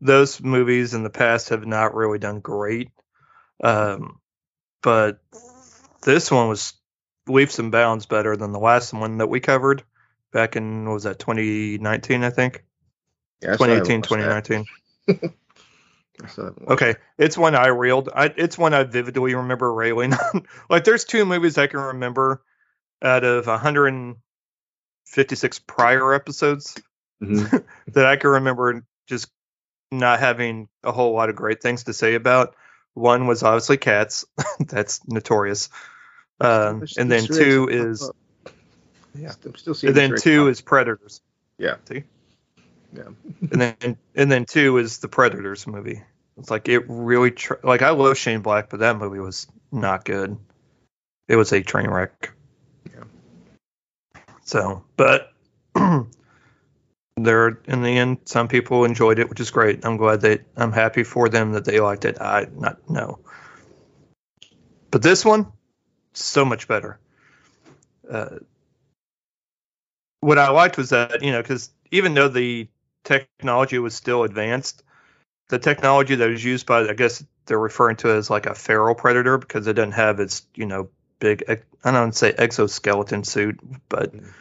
[0.02, 2.92] those movies in the past have not really done great.
[3.64, 4.20] Um,
[4.82, 5.20] but
[6.04, 6.74] this one was
[7.28, 9.84] leaps and bounds better than the last one that we covered
[10.32, 12.64] back in, what was that, 2019, I think?
[13.42, 14.10] Yeah, I still haven't 2018, watched
[15.08, 15.34] 2019.
[16.24, 18.10] I still haven't watched Okay, it's one I reeled.
[18.14, 20.46] I, it's one I vividly remember railing on.
[20.70, 22.44] like, there's two movies I can remember
[23.02, 26.78] out of 156 prior episodes.
[27.22, 27.66] Mhm.
[27.94, 29.32] that I can remember just
[29.92, 32.56] not having a whole lot of great things to say about.
[32.94, 34.26] One was obviously Cats.
[34.60, 35.70] That's notorious.
[36.40, 38.10] Um, and then two is,
[39.16, 39.34] yeah.
[39.46, 39.90] I'm still seeing.
[39.90, 41.22] and then two is Predators.
[41.58, 41.76] Yeah.
[41.88, 42.04] See?
[42.94, 43.04] Yeah.
[43.52, 46.02] and then and then two is the Predators movie.
[46.38, 50.06] It's like it really tr- like I love Shane Black, but that movie was not
[50.06, 50.38] good.
[51.28, 52.32] It was a train wreck.
[52.86, 53.04] Yeah.
[54.46, 55.34] So, but
[57.18, 59.86] there in the end, some people enjoyed it, which is great.
[59.86, 62.22] I'm glad that I'm happy for them that they liked it.
[62.22, 63.20] I not no.
[64.92, 65.52] But this one,
[66.14, 67.00] so much better.
[68.10, 68.38] Uh,
[70.22, 72.68] what I liked was that you know because even though the
[73.04, 74.84] technology was still advanced,
[75.50, 78.56] the technology that was used by I guess they're referring to it as like a
[78.56, 81.44] feral predator because it doesn't have its you know big
[81.84, 84.34] I don't say exoskeleton suit, but Mhm.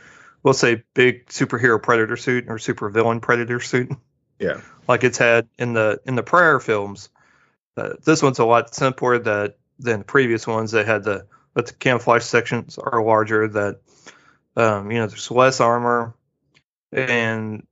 [0.47, 3.91] We'll say big superhero predator suit or supervillain predator suit
[4.39, 4.61] Yeah.
[4.87, 7.09] like it's had in the in the prior films.
[7.77, 10.71] Uh, this one's a lot simpler that than the previous ones.
[10.71, 13.49] They had the but the camouflage sections are larger.
[13.49, 13.81] That
[14.57, 16.15] um, you know there's less armor
[16.93, 17.67] and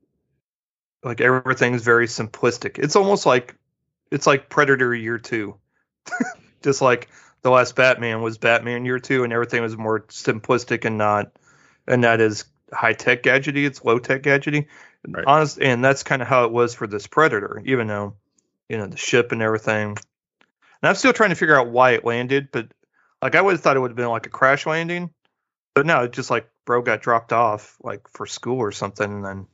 [1.05, 2.81] like everything's very simplistic.
[2.81, 3.55] It's almost like
[4.11, 5.59] it's like Predator Year Two,
[6.65, 7.09] just like
[7.43, 11.31] the last Batman was Batman Year Two, and everything was more simplistic and not
[11.87, 13.67] and that is high tech gadgety.
[13.67, 14.67] It's low tech gadgety.
[15.07, 15.25] Right.
[15.27, 18.15] Honest, and that's kind of how it was for this Predator, even though
[18.69, 19.89] you know the ship and everything.
[19.91, 22.69] And I'm still trying to figure out why it landed, but
[23.21, 25.11] like I would have thought it would have been like a crash landing,
[25.75, 29.25] but no, it just like bro got dropped off like for school or something, and
[29.25, 29.47] then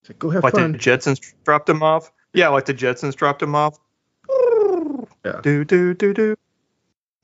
[0.00, 0.72] It's like, go have like fun.
[0.72, 2.10] the Jetsons dropped him off.
[2.32, 3.78] Yeah, like the Jetsons dropped him off.
[5.24, 5.40] Yeah.
[5.42, 6.36] Do do do do.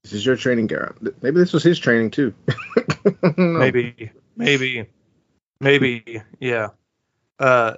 [0.03, 0.97] This is your training, Garrett.
[1.23, 2.35] Maybe this was his training too.
[3.23, 3.35] I.
[3.37, 4.87] Maybe, maybe,
[5.63, 6.69] maybe, yeah.
[7.39, 7.75] Uh,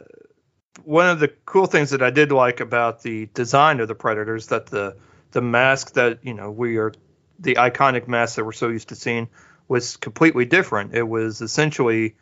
[0.83, 4.49] one of the cool things that I did like about the design of the Predators
[4.49, 4.97] that the
[5.31, 6.93] the mask that you know we are
[7.39, 9.29] the iconic mask that we're so used to seeing
[9.69, 10.95] was completely different.
[10.95, 12.17] It was essentially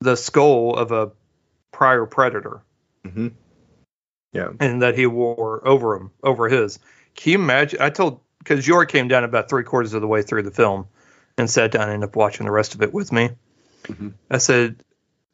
[0.00, 1.10] the skull of a
[1.72, 2.62] prior Predator,
[3.04, 3.28] hmm
[4.32, 4.50] Yeah.
[4.60, 6.78] and that he wore over him over his.
[7.14, 7.80] Can you imagine?
[7.82, 10.86] I told because York came down about three quarters of the way through the film
[11.36, 13.30] and sat down and ended up watching the rest of it with me.
[13.84, 14.12] Mhm.
[14.30, 14.82] I said,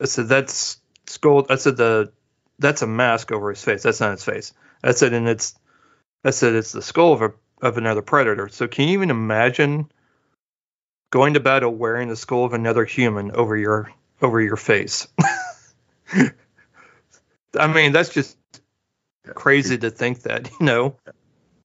[0.00, 1.46] I said that's skull.
[1.48, 2.12] I said the
[2.58, 3.82] that's a mask over his face.
[3.82, 4.52] That's not his face.
[4.82, 5.54] I said, and it's
[6.24, 7.32] I said it's the skull of a
[7.62, 8.48] of another predator.
[8.48, 9.90] So can you even imagine
[11.10, 15.08] going to battle wearing the skull of another human over your over your face?
[17.58, 18.36] I mean, that's just
[19.34, 20.96] crazy to think that, you know.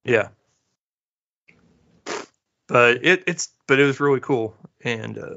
[0.04, 0.30] Yeah.
[2.68, 5.36] But it it's but it was really cool and uh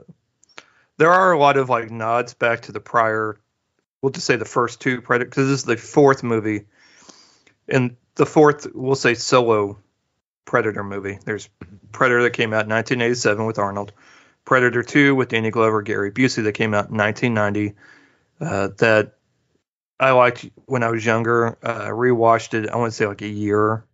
[0.98, 3.38] there are a lot of like nods back to the prior
[4.04, 6.66] we'll just say the first two predator because this is the fourth movie.
[7.66, 9.78] And the fourth we'll say solo
[10.44, 11.18] predator movie.
[11.24, 11.48] There's
[11.90, 13.94] predator that came out in 1987 with arnold.
[14.44, 17.74] Predator 2 with danny glover gary busey that came out in 1990
[18.42, 19.14] uh, that
[19.98, 21.56] i liked when i was younger.
[21.62, 23.86] Uh, rewatched it i want to say like a year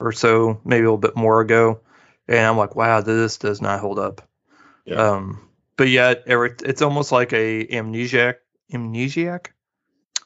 [0.00, 1.80] or so maybe a little bit more ago.
[2.26, 4.26] And i'm like wow this does not hold up.
[4.86, 5.10] Yeah.
[5.10, 5.46] um,
[5.76, 8.36] but yet it's almost like a amnesiac.
[8.72, 9.48] Amnesiac.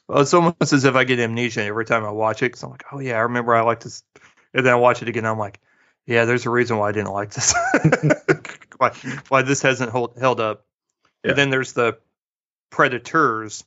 [0.07, 2.71] Well, it's almost as if I get amnesia every time I watch it because I'm
[2.71, 4.03] like, oh yeah, I remember I liked this,
[4.53, 5.25] and then I watch it again.
[5.25, 5.59] I'm like,
[6.05, 7.53] yeah, there's a reason why I didn't like this.
[8.77, 8.91] why,
[9.27, 10.65] why this hasn't hold, held up.
[11.23, 11.31] Yeah.
[11.31, 11.97] And then there's the
[12.69, 13.65] Predators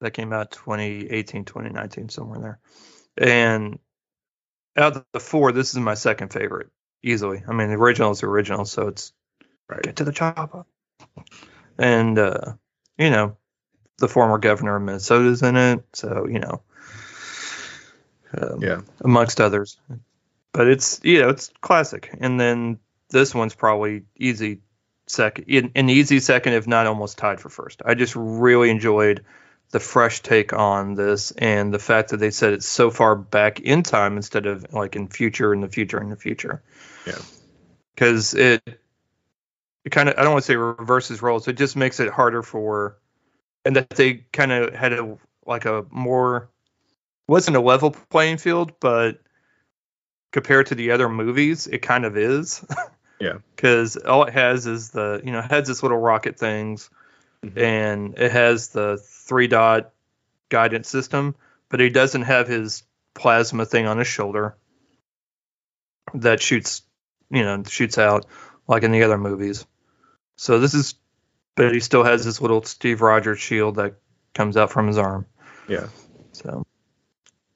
[0.00, 2.58] that came out 2018, 2019, somewhere in there.
[3.16, 3.78] And
[4.76, 6.70] out of the four, this is my second favorite,
[7.02, 7.42] easily.
[7.46, 9.12] I mean, the original is the original, so it's
[9.68, 9.82] Right.
[9.82, 10.66] get to the chopper.
[11.78, 12.52] And uh,
[12.98, 13.36] you know,
[13.98, 16.62] the former governor of Minnesota's in it, so you know,
[18.36, 18.80] um, Yeah.
[19.00, 19.78] amongst others.
[20.52, 22.14] But it's you know it's classic.
[22.20, 22.78] And then
[23.10, 24.60] this one's probably easy
[25.06, 27.82] second, an an easy second, if not almost tied for first.
[27.84, 29.24] I just really enjoyed
[29.70, 33.60] the fresh take on this and the fact that they said it's so far back
[33.60, 36.62] in time instead of like in future in the future in the future.
[37.06, 37.18] Yeah.
[37.94, 38.81] Because it
[39.84, 41.48] it kind of I don't want to say reverses roles.
[41.48, 42.98] It just makes it harder for,
[43.64, 45.16] and that they kind of had a
[45.46, 46.48] like a more
[47.28, 49.20] wasn't a level playing field, but
[50.32, 52.64] compared to the other movies, it kind of is.
[53.20, 53.38] Yeah.
[53.54, 56.90] Because all it has is the you know it has this little rocket things,
[57.44, 57.56] Mhm.
[57.56, 59.92] and it has the three dot
[60.48, 61.36] guidance system,
[61.68, 62.82] but he doesn't have his
[63.14, 64.56] plasma thing on his shoulder
[66.14, 66.82] that shoots
[67.30, 68.26] you know shoots out
[68.66, 69.66] like in the other movies.
[70.42, 70.96] So this is,
[71.54, 73.94] but he still has this little Steve Rogers shield that
[74.34, 75.24] comes out from his arm.
[75.68, 75.86] Yeah.
[76.32, 76.66] So,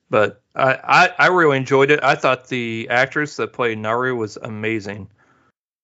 [0.08, 1.98] but I, I, I really enjoyed it.
[2.04, 5.10] I thought the actress that played Naru was amazing,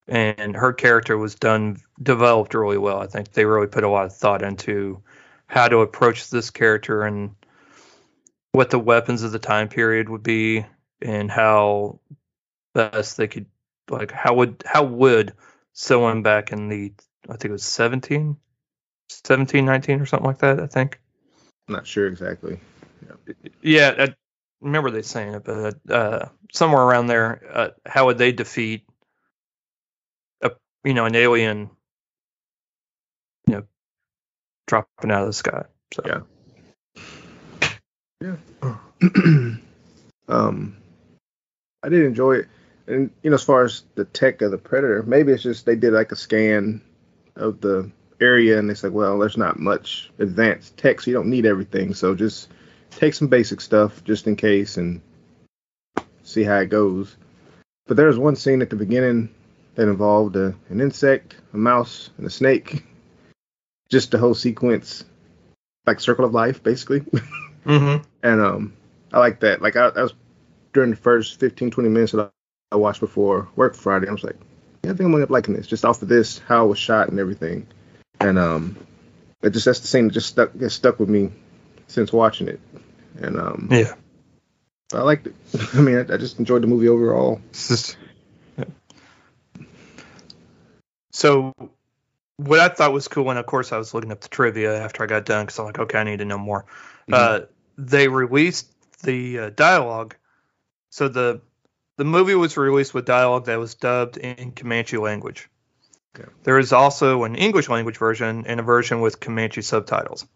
[0.06, 3.00] and her character was done developed really well.
[3.00, 5.02] I think they really put a lot of thought into
[5.48, 7.34] how to approach this character and
[8.52, 10.64] what the weapons of the time period would be,
[11.00, 11.98] and how
[12.74, 13.46] best they could
[13.90, 15.32] like how would how would
[15.72, 16.92] someone back in the
[17.28, 18.36] I think it was 17
[19.08, 21.00] 17 19 or something like that I think
[21.68, 22.58] I'm not sure exactly.
[23.62, 24.14] yeah, I
[24.60, 28.86] remember they saying it, but uh, somewhere around there, uh, how would they defeat
[30.42, 30.50] a
[30.84, 31.70] you know an alien,
[33.46, 33.62] you know,
[34.66, 35.64] dropping out of the sky?
[35.92, 36.20] So Yeah.
[38.20, 38.36] Yeah.
[40.28, 40.76] um,
[41.82, 42.48] I did enjoy it,
[42.86, 45.76] and you know, as far as the tech of the predator, maybe it's just they
[45.76, 46.82] did like a scan
[47.36, 47.90] of the
[48.20, 51.94] area, and they said, well, there's not much advanced tech, so you don't need everything.
[51.94, 52.48] So just
[52.90, 55.00] take some basic stuff just in case, and
[56.22, 57.16] see how it goes.
[57.86, 59.34] But there was one scene at the beginning
[59.74, 62.84] that involved a, an insect, a mouse, and a snake.
[63.90, 65.04] Just the whole sequence,
[65.86, 67.00] like Circle of Life, basically.
[67.64, 68.02] mm-hmm.
[68.22, 68.72] and um
[69.12, 70.14] i like that like I, I was
[70.72, 72.30] during the first 15 20 minutes that
[72.72, 74.36] i watched before work friday i was like
[74.82, 76.68] yeah i think i'm gonna end up liking this just off of this how it
[76.68, 77.66] was shot and everything
[78.20, 78.76] and um
[79.42, 81.30] It just that's the scene that just stuck gets stuck with me
[81.88, 82.60] since watching it,
[83.20, 83.94] and um, Yeah.
[84.94, 85.34] I liked it.
[85.74, 87.40] I mean, I, I just enjoyed the movie overall.
[87.52, 87.96] Just-
[88.56, 88.64] yeah.
[91.12, 91.52] So,
[92.36, 95.02] what I thought was cool, and of course I was looking up the trivia after
[95.02, 96.64] I got done because I'm like, okay, I need to know more.
[97.10, 97.40] Uh,
[97.76, 98.68] they released
[99.02, 100.14] the uh, dialogue.
[100.90, 101.40] So the
[101.96, 105.48] the movie was released with dialogue that was dubbed in Comanche language.
[106.14, 106.28] Okay.
[106.44, 110.26] There is also an English language version and a version with Comanche subtitles,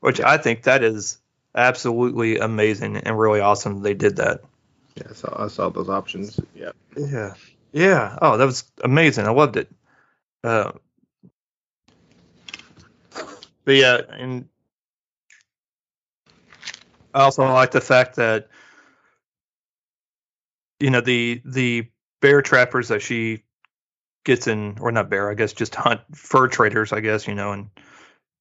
[0.00, 1.18] which I think that is
[1.54, 3.82] absolutely amazing and really awesome.
[3.82, 4.40] They did that.
[4.96, 6.40] Yeah, I saw I saw those options.
[6.54, 7.34] Yeah, Yeah.
[7.72, 8.18] Yeah.
[8.20, 9.26] Oh, that was amazing.
[9.26, 9.70] I loved it.
[10.42, 10.72] Uh,
[13.64, 14.48] but yeah, and
[17.14, 18.48] I also like the fact that
[20.80, 21.86] you know the the
[22.20, 23.44] bear trappers that she
[24.24, 27.52] gets in, or not bear, I guess, just hunt fur traders, I guess, you know,
[27.52, 27.70] and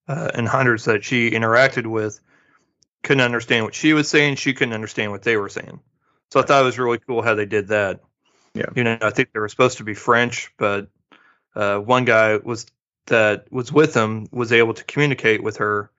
[0.07, 2.19] uh, and hunters that she interacted with
[3.03, 4.35] couldn't understand what she was saying.
[4.35, 5.79] She couldn't understand what they were saying.
[6.31, 8.01] So I thought it was really cool how they did that.
[8.53, 8.65] Yeah.
[8.75, 10.89] You know, I think they were supposed to be French, but
[11.55, 12.65] uh, one guy was
[13.05, 15.91] that was with them was able to communicate with her,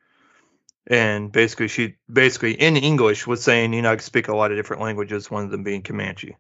[0.86, 4.50] and basically she basically in English was saying, you know, I can speak a lot
[4.50, 6.36] of different languages, one of them being Comanche.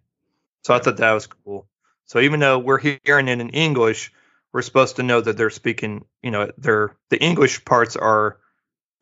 [0.62, 1.66] So I thought that was cool.
[2.06, 4.12] So even though we're hearing it in English,
[4.52, 8.38] we're supposed to know that they're speaking, you know, they're the English parts are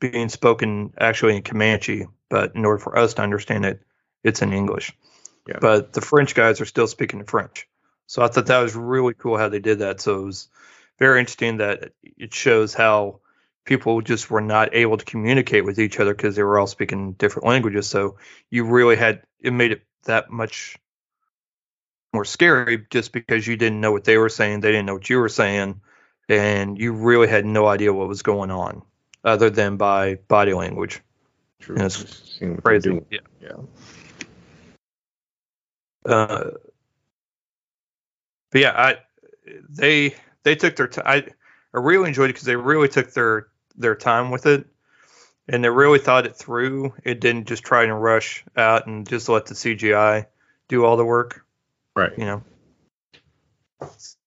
[0.00, 3.82] being spoken actually in Comanche, but in order for us to understand it,
[4.22, 4.92] it's in English.
[5.46, 5.58] Yeah.
[5.60, 7.66] But the French guys are still speaking French.
[8.06, 10.00] So I thought that was really cool how they did that.
[10.00, 10.48] So it was
[10.98, 13.20] very interesting that it shows how
[13.68, 17.12] people just were not able to communicate with each other because they were all speaking
[17.12, 17.86] different languages.
[17.86, 18.16] So
[18.48, 20.78] you really had it made it that much
[22.14, 25.10] more scary just because you didn't know what they were saying, they didn't know what
[25.10, 25.82] you were saying,
[26.30, 28.80] and you really had no idea what was going on
[29.22, 31.02] other than by body language.
[31.60, 31.76] true.
[31.76, 33.02] It's Just seeing what they're Crazy.
[33.10, 33.18] Yeah.
[33.42, 33.52] Yeah,
[36.06, 36.50] Uh,
[38.50, 38.96] but yeah, I
[39.68, 41.04] they they took their time.
[41.06, 41.16] I,
[41.74, 44.66] I really enjoyed it because they really took their their time with it,
[45.48, 46.94] and they really thought it through.
[47.04, 50.26] It didn't just try and rush out and just let the CGI
[50.68, 51.44] do all the work.
[51.96, 52.12] right.
[52.16, 52.42] You know,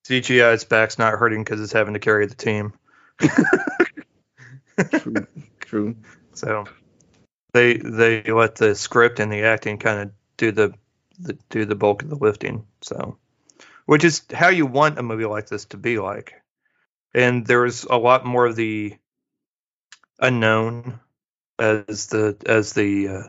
[0.03, 2.73] CGI's back's not hurting because it's having to carry the team.
[4.99, 5.27] True.
[5.59, 5.95] True.
[6.33, 6.65] So
[7.53, 10.73] they they let the script and the acting kind of do the,
[11.19, 12.65] the do the bulk of the lifting.
[12.81, 13.17] So
[13.85, 16.33] which is how you want a movie like this to be like.
[17.13, 18.95] And there's a lot more of the
[20.21, 20.99] unknown
[21.59, 23.23] as the as the uh,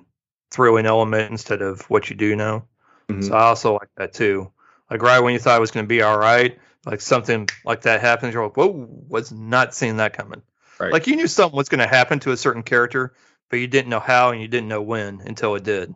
[0.50, 2.64] thrilling element instead of what you do know.
[3.08, 3.26] Mhm.
[3.26, 4.52] So I also like that too.
[4.90, 7.82] Like right when you thought it was going to be all right, like something like
[7.82, 10.42] that happens, you're like, "Whoa!" Was not seeing that coming.
[10.78, 10.92] Right.
[10.92, 13.14] Like you knew something was going to happen to a certain character,
[13.50, 15.94] but you didn't know how and you didn't know when until it did.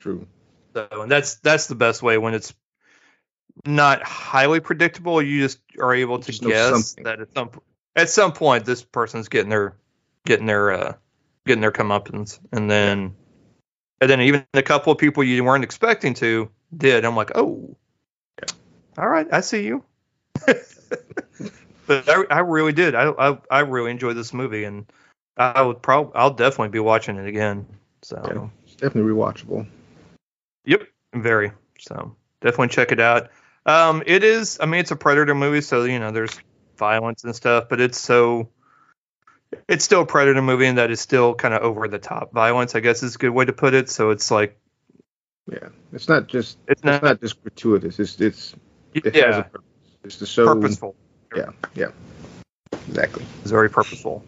[0.00, 0.26] True.
[0.74, 2.52] So, and that's that's the best way when it's
[3.64, 5.22] not highly predictable.
[5.22, 7.50] You just are able to Just guess that at some
[7.94, 9.76] at some point this person's getting their
[10.26, 10.94] getting their uh,
[11.46, 13.14] getting their comeuppance, and then
[14.00, 17.04] and then even a couple of people you weren't expecting to did.
[17.06, 17.76] I'm like, oh,
[18.38, 18.54] Yeah.
[18.98, 19.82] all right, I see you.
[21.86, 22.94] but I, I really did.
[22.94, 24.84] I, I I really enjoyed this movie, and
[25.38, 27.66] I would probably I'll definitely be watching it again.
[28.02, 28.22] So.
[28.26, 28.48] Yeah.
[28.66, 29.66] It's definitely rewatchable.
[30.66, 30.82] Yep,
[31.14, 31.52] very.
[31.78, 33.30] So definitely check it out.
[33.64, 34.58] Um, it is.
[34.60, 36.38] I mean, it's a Predator movie, so you know there's
[36.76, 38.50] violence and stuff, but it's so.
[39.68, 42.74] It's still a Predator movie, and that is still kind of over the top violence.
[42.74, 43.88] I guess is a good way to put it.
[43.88, 44.58] So it's like
[45.50, 45.68] Yeah.
[45.92, 47.02] It's not just it's it's not.
[47.02, 47.98] not just gratuitous.
[47.98, 48.54] It's it's
[48.94, 49.66] it has a yeah, purpose.
[50.04, 50.94] It's to show purposeful.
[51.34, 51.50] Yeah.
[51.74, 51.90] Yeah.
[52.88, 53.24] Exactly.
[53.42, 54.24] It's very purposeful.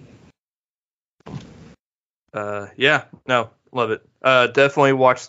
[2.33, 4.07] Uh, yeah, no, love it.
[4.23, 5.29] Uh, definitely watch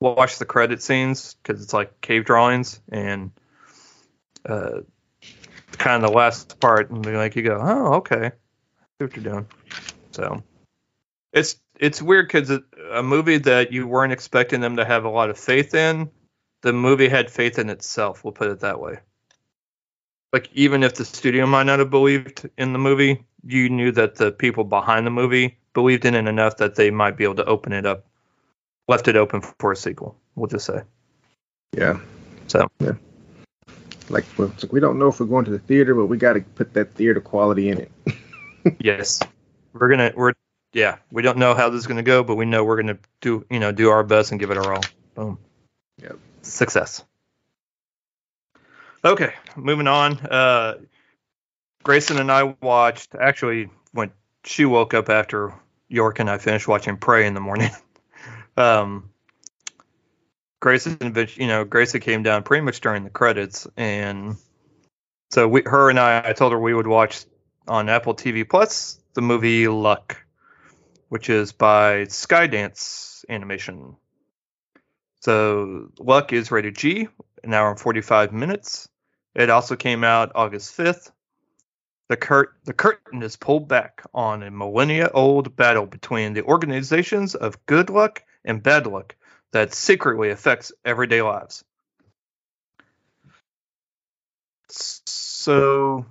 [0.00, 3.32] watch the credit scenes because it's like cave drawings and
[4.48, 4.80] uh,
[5.72, 8.32] kind of the last part and be like you go, oh, okay,
[8.98, 9.46] what you're doing.
[10.12, 10.42] So
[11.32, 15.10] it's it's weird because it, a movie that you weren't expecting them to have a
[15.10, 16.10] lot of faith in,
[16.62, 18.24] the movie had faith in itself.
[18.24, 19.00] We'll put it that way
[20.36, 24.16] like even if the studio might not have believed in the movie, you knew that
[24.16, 27.44] the people behind the movie believed in it enough that they might be able to
[27.46, 28.04] open it up,
[28.86, 30.14] left it open for a sequel.
[30.34, 30.82] We'll just say.
[31.72, 32.00] Yeah.
[32.48, 32.68] So.
[32.80, 32.92] Yeah.
[34.10, 36.34] Like, well, like we don't know if we're going to the theater, but we got
[36.34, 37.90] to put that theater quality in it.
[38.78, 39.20] yes,
[39.72, 40.32] we're gonna we're
[40.72, 43.44] yeah we don't know how this is gonna go, but we know we're gonna do
[43.50, 44.84] you know do our best and give it our all.
[45.14, 45.38] Boom.
[46.02, 46.18] Yep.
[46.42, 47.04] Success.
[49.04, 50.18] Okay, moving on.
[50.18, 50.74] Uh,
[51.82, 54.10] Grayson and I watched actually when
[54.44, 55.54] she woke up after
[55.88, 57.70] York and I finished watching Prey in the morning.
[58.56, 59.10] um,
[60.60, 60.98] Grayson,
[61.36, 64.36] you know, Grayson came down pretty much during the credits, and
[65.30, 67.24] so we, her and I, I told her we would watch
[67.68, 70.18] on Apple TV Plus the movie Luck,
[71.08, 73.96] which is by Skydance Animation.
[75.20, 77.08] So Luck is rated G,
[77.42, 78.88] an hour and 45 minutes.
[79.34, 81.10] It also came out August 5th.
[82.08, 87.34] The, cur- the curtain is pulled back on a millennia old battle between the organizations
[87.34, 89.16] of good luck and bad luck
[89.52, 91.64] that secretly affects everyday lives.
[94.68, 96.06] So,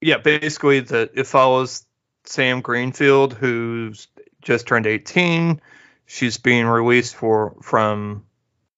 [0.00, 1.84] yeah, basically, the, it follows
[2.24, 4.08] Sam Greenfield, who's
[4.40, 5.60] just turned 18.
[6.06, 8.24] She's being released for from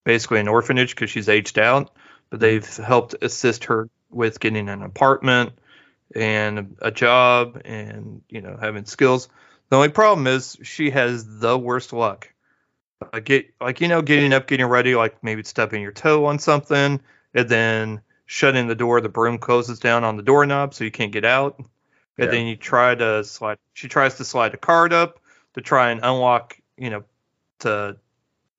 [0.05, 1.95] basically an orphanage because she's aged out,
[2.31, 5.53] but they've helped assist her with getting an apartment
[6.15, 9.29] and a job and you know having skills.
[9.71, 12.29] The only problem is she has the worst luck.
[13.13, 16.39] Like get like you know getting up, getting ready, like maybe stepping your toe on
[16.39, 17.01] something,
[17.35, 18.01] and then
[18.33, 19.03] shutting the door.
[19.03, 21.59] The broom closes down on the doorknob, so you can't get out.
[21.59, 21.69] And
[22.17, 22.27] yeah.
[22.31, 23.59] then you try to slide.
[23.75, 25.21] She tries to slide a card up
[25.53, 27.05] to try and unlock, you know,
[27.61, 27.97] to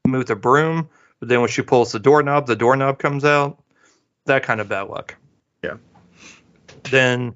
[0.08, 0.90] move the broom.
[1.20, 3.64] But then when she pulls the doorknob, the doorknob comes out.
[4.26, 5.16] That kind of bad luck.
[5.64, 5.78] Yeah.
[6.84, 7.36] Then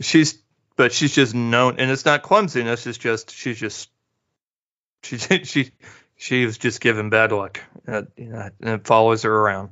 [0.00, 0.42] she's
[0.74, 3.88] but she's just known and it's not clumsiness it's just she's just
[5.02, 5.70] she she
[6.16, 9.70] she was just given bad luck uh, you know, and it follows her around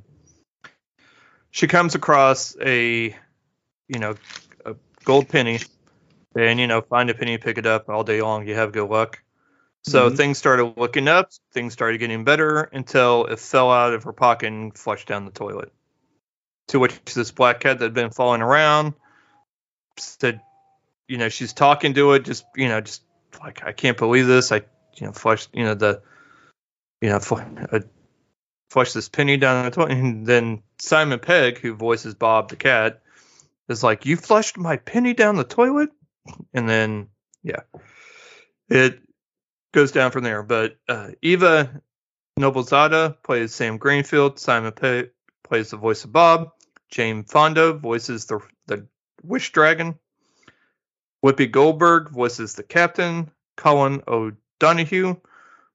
[1.51, 3.15] she comes across a
[3.87, 4.15] you know
[4.65, 5.59] a gold penny
[6.35, 8.89] and you know find a penny pick it up all day long you have good
[8.89, 9.21] luck
[9.83, 10.15] so mm-hmm.
[10.15, 14.47] things started looking up things started getting better until it fell out of her pocket
[14.47, 15.71] and flushed down the toilet
[16.71, 18.93] to which this black cat that had been following around
[19.97, 20.41] said,
[21.07, 23.03] you know, she's talking to it, just you know, just
[23.41, 24.51] like I can't believe this.
[24.51, 24.61] I
[24.95, 26.01] you know flushed you know the
[27.01, 27.39] you know fl-
[27.71, 27.79] uh,
[28.71, 33.01] flush this penny down the toilet, and then Simon Pegg, who voices Bob the cat,
[33.67, 35.89] is like, "You flushed my penny down the toilet,"
[36.53, 37.09] and then
[37.43, 37.63] yeah,
[38.69, 38.99] it
[39.73, 40.41] goes down from there.
[40.41, 41.81] But uh, Eva
[42.39, 44.39] Noblezada plays Sam Greenfield.
[44.39, 45.09] Simon Pegg
[45.43, 46.51] plays the voice of Bob.
[46.89, 48.87] Jane Fonda voices the the
[49.21, 49.99] Wish Dragon.
[51.23, 53.31] Whoopi Goldberg voices the captain.
[53.57, 55.17] Colin O'Donoghue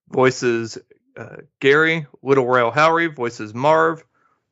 [0.09, 0.79] voices
[1.17, 2.07] uh, Gary.
[2.23, 4.05] Lil Rel Howery voices Marv.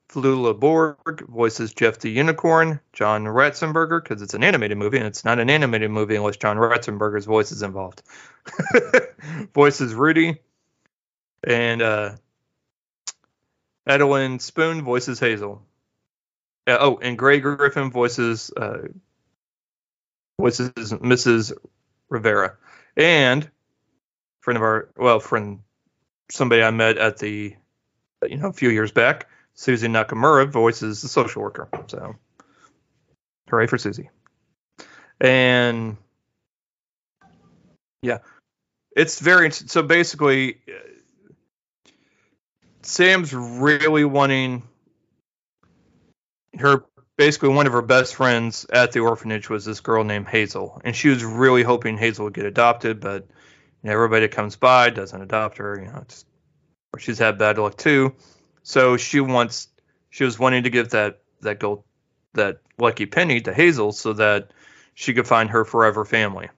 [0.08, 2.78] Flula Borg voices Jeff the Unicorn.
[2.92, 6.56] John Ratzenberger, because it's an animated movie, and it's not an animated movie unless John
[6.56, 8.02] Ratzenberger's voice is involved.
[9.54, 10.36] voices Rudy.
[11.42, 12.16] And uh,
[14.38, 15.62] Spoon voices Hazel.
[16.66, 18.88] Uh, oh, and Grey Griffin voices uh,
[20.38, 21.52] voices Mrs.
[22.08, 22.56] Rivera,
[22.96, 23.50] and
[24.40, 25.60] friend of our well friend
[26.30, 27.54] somebody I met at the
[28.26, 31.68] you know a few years back, Suzy Nakamura voices the social worker.
[31.86, 32.16] So
[33.48, 34.10] hooray for Suzy!
[35.20, 35.96] And
[38.02, 38.18] yeah,
[38.96, 40.60] it's very so basically.
[40.68, 40.90] Uh,
[42.82, 44.62] Sam's really wanting
[46.58, 46.84] her
[47.16, 50.94] basically one of her best friends at the orphanage was this girl named Hazel, and
[50.94, 53.26] she was really hoping Hazel would get adopted, but
[53.88, 55.78] know, everybody comes by doesn't adopt her.
[55.80, 56.04] You know,
[56.92, 58.14] or she's had bad luck too.
[58.62, 59.68] So she wants,
[60.10, 61.84] she was wanting to give that that gold,
[62.34, 64.52] that lucky penny to Hazel so that
[64.94, 66.48] she could find her forever family.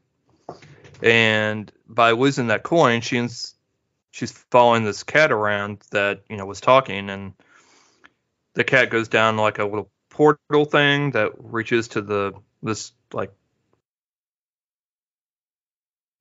[1.03, 3.55] And by losing that coin, she's
[4.13, 7.35] she's following this cat around that you know was talking and
[8.55, 13.33] the cat goes down like a little portal thing that reaches to the this like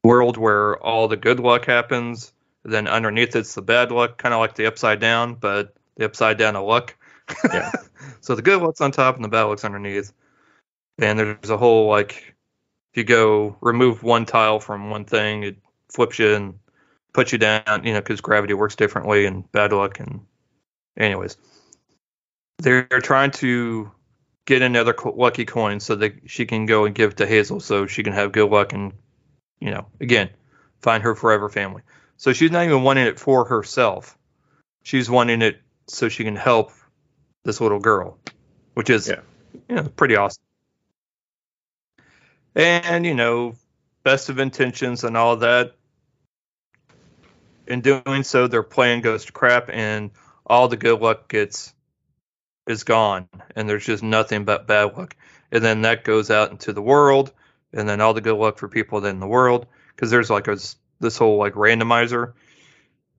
[0.06, 2.32] world where all the good luck happens.
[2.64, 6.38] Then underneath it's the bad luck, kind of like the upside down, but the upside
[6.38, 6.96] down of luck.
[7.44, 7.72] Yeah.
[8.22, 10.12] so the good luck's on top and the bad luck's underneath.
[10.98, 12.36] And there's a whole like
[12.94, 15.58] if you go remove one tile from one thing, it
[15.90, 16.60] flips you and
[17.14, 20.22] puts you down, you know, because gravity works differently and bad luck and
[20.98, 21.38] anyways
[22.60, 23.92] they're trying to
[24.46, 28.04] get another lucky coin so that she can go and give to Hazel so she
[28.04, 28.94] can have good luck and
[29.60, 30.30] you know again
[30.82, 31.82] find her forever family.
[32.18, 34.18] So she's not even wanting it for herself.
[34.84, 36.72] She's wanting it so she can help
[37.44, 38.18] this little girl,
[38.74, 39.22] which is yeah.
[39.68, 40.44] you know pretty awesome.
[42.56, 43.56] And you know,
[44.04, 45.76] best of intentions and all that.
[47.68, 50.12] In doing so, their plan goes to crap, and
[50.46, 51.74] all the good luck gets
[52.68, 55.16] is gone and there's just nothing but bad luck.
[55.52, 57.32] And then that goes out into the world
[57.76, 60.58] and then all the good luck for people in the world because there's like a,
[61.00, 62.34] this whole like randomizer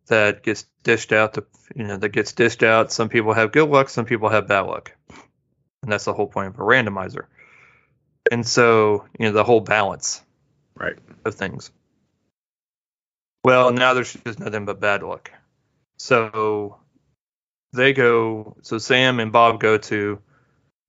[0.08, 1.44] that gets dished out to
[1.74, 2.92] you know that gets dished out.
[2.92, 4.92] Some people have good luck, some people have bad luck,
[5.82, 7.26] and that's the whole point of a randomizer.
[8.30, 10.22] And so you know the whole balance,
[10.74, 11.70] right, of things.
[13.44, 15.30] Well, now there's just nothing but bad luck.
[15.98, 16.78] So
[17.72, 18.56] they go.
[18.62, 20.20] So Sam and Bob go to.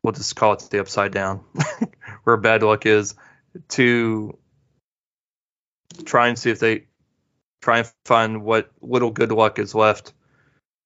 [0.03, 1.43] We'll just call it the upside down,
[2.23, 3.15] where bad luck is,
[3.69, 4.37] to
[6.05, 6.85] try and see if they
[7.61, 10.13] try and find what little good luck is left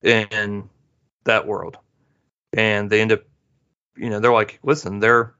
[0.01, 0.69] in
[1.25, 1.77] that world.
[2.53, 3.21] And they end up,
[3.95, 5.33] you know, they're like, listen, they're,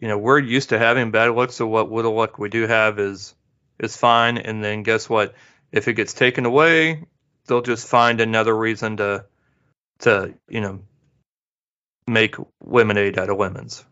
[0.00, 2.98] you know, we're used to having bad luck, so what little luck we do have
[2.98, 3.34] is
[3.78, 4.38] is fine.
[4.38, 5.34] And then guess what?
[5.72, 7.04] If it gets taken away,
[7.46, 9.24] they'll just find another reason to
[10.00, 10.80] to you know
[12.06, 13.84] make lemonade out of lemons.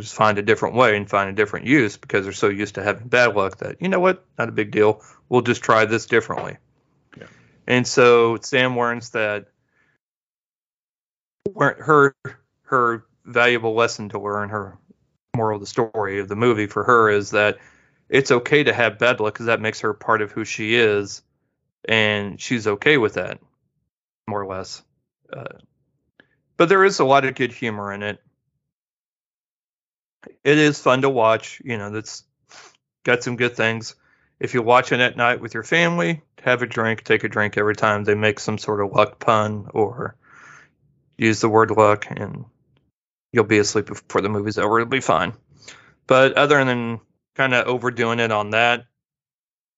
[0.00, 2.82] Just find a different way and find a different use because they're so used to
[2.82, 5.02] having bad luck that you know what, not a big deal.
[5.28, 6.56] We'll just try this differently.
[7.18, 7.26] Yeah.
[7.66, 9.46] And so Sam learns that
[11.56, 12.14] her
[12.62, 14.78] her valuable lesson to learn, her
[15.36, 17.58] moral of the story of the movie for her is that
[18.08, 21.22] it's okay to have bad luck because that makes her part of who she is,
[21.86, 23.40] and she's okay with that,
[24.28, 24.82] more or less.
[25.32, 25.58] Uh,
[26.56, 28.20] but there is a lot of good humor in it.
[30.42, 31.60] It is fun to watch.
[31.64, 32.24] You know, that's
[33.04, 33.94] got some good things.
[34.40, 37.74] If you're watching at night with your family, have a drink, take a drink every
[37.74, 40.16] time they make some sort of luck pun or
[41.16, 42.44] use the word luck, and
[43.32, 44.80] you'll be asleep before the movie's over.
[44.80, 45.34] It'll be fine.
[46.06, 47.00] But other than
[47.36, 48.86] kind of overdoing it on that,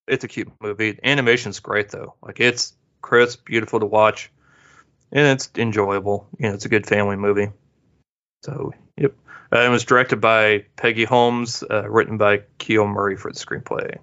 [0.09, 0.99] it's a cute movie.
[1.03, 2.15] Animation's great though.
[2.23, 4.31] Like it's crisp, beautiful to watch
[5.13, 6.29] and it's enjoyable.
[6.39, 7.51] You know, it's a good family movie.
[8.45, 8.73] So.
[9.57, 13.97] Uh, it was directed by Peggy Holmes, uh, written by Kiel Murray for the screenplay.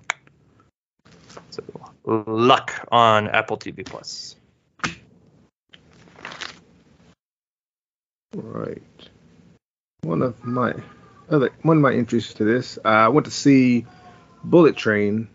[1.52, 1.62] So,
[2.06, 4.36] Luck on Apple TV Plus.
[8.36, 8.82] Right.
[10.02, 10.74] One of my
[11.30, 13.86] other one of my entries to this, uh, I went to see
[14.44, 15.28] Bullet Train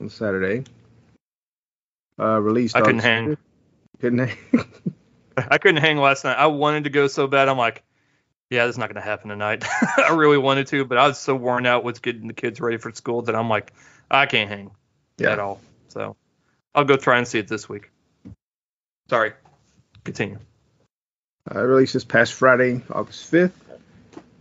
[0.00, 0.64] on Saturday.
[2.18, 2.74] Uh, released.
[2.74, 3.36] I couldn't hang.
[4.00, 4.36] Couldn't hang.
[5.36, 6.36] I couldn't hang last night.
[6.36, 7.48] I wanted to go so bad.
[7.48, 7.84] I'm like,
[8.52, 9.64] yeah, this is not going to happen tonight.
[9.96, 12.76] I really wanted to, but I was so worn out with getting the kids ready
[12.76, 13.72] for school that I'm like,
[14.10, 14.70] I can't hang
[15.16, 15.30] yeah.
[15.30, 15.58] at all.
[15.88, 16.16] So
[16.74, 17.90] I'll go try and see it this week.
[19.08, 19.32] Sorry.
[20.04, 20.38] Continue.
[21.52, 23.52] Uh, released this past Friday, August 5th.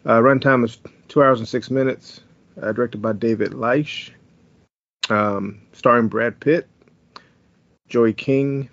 [0.05, 2.19] Uh, runtime is two hours and six minutes.
[2.61, 4.11] Uh, directed by David Leitch.
[5.09, 6.67] Um, starring Brad Pitt,
[7.87, 8.69] Joey King.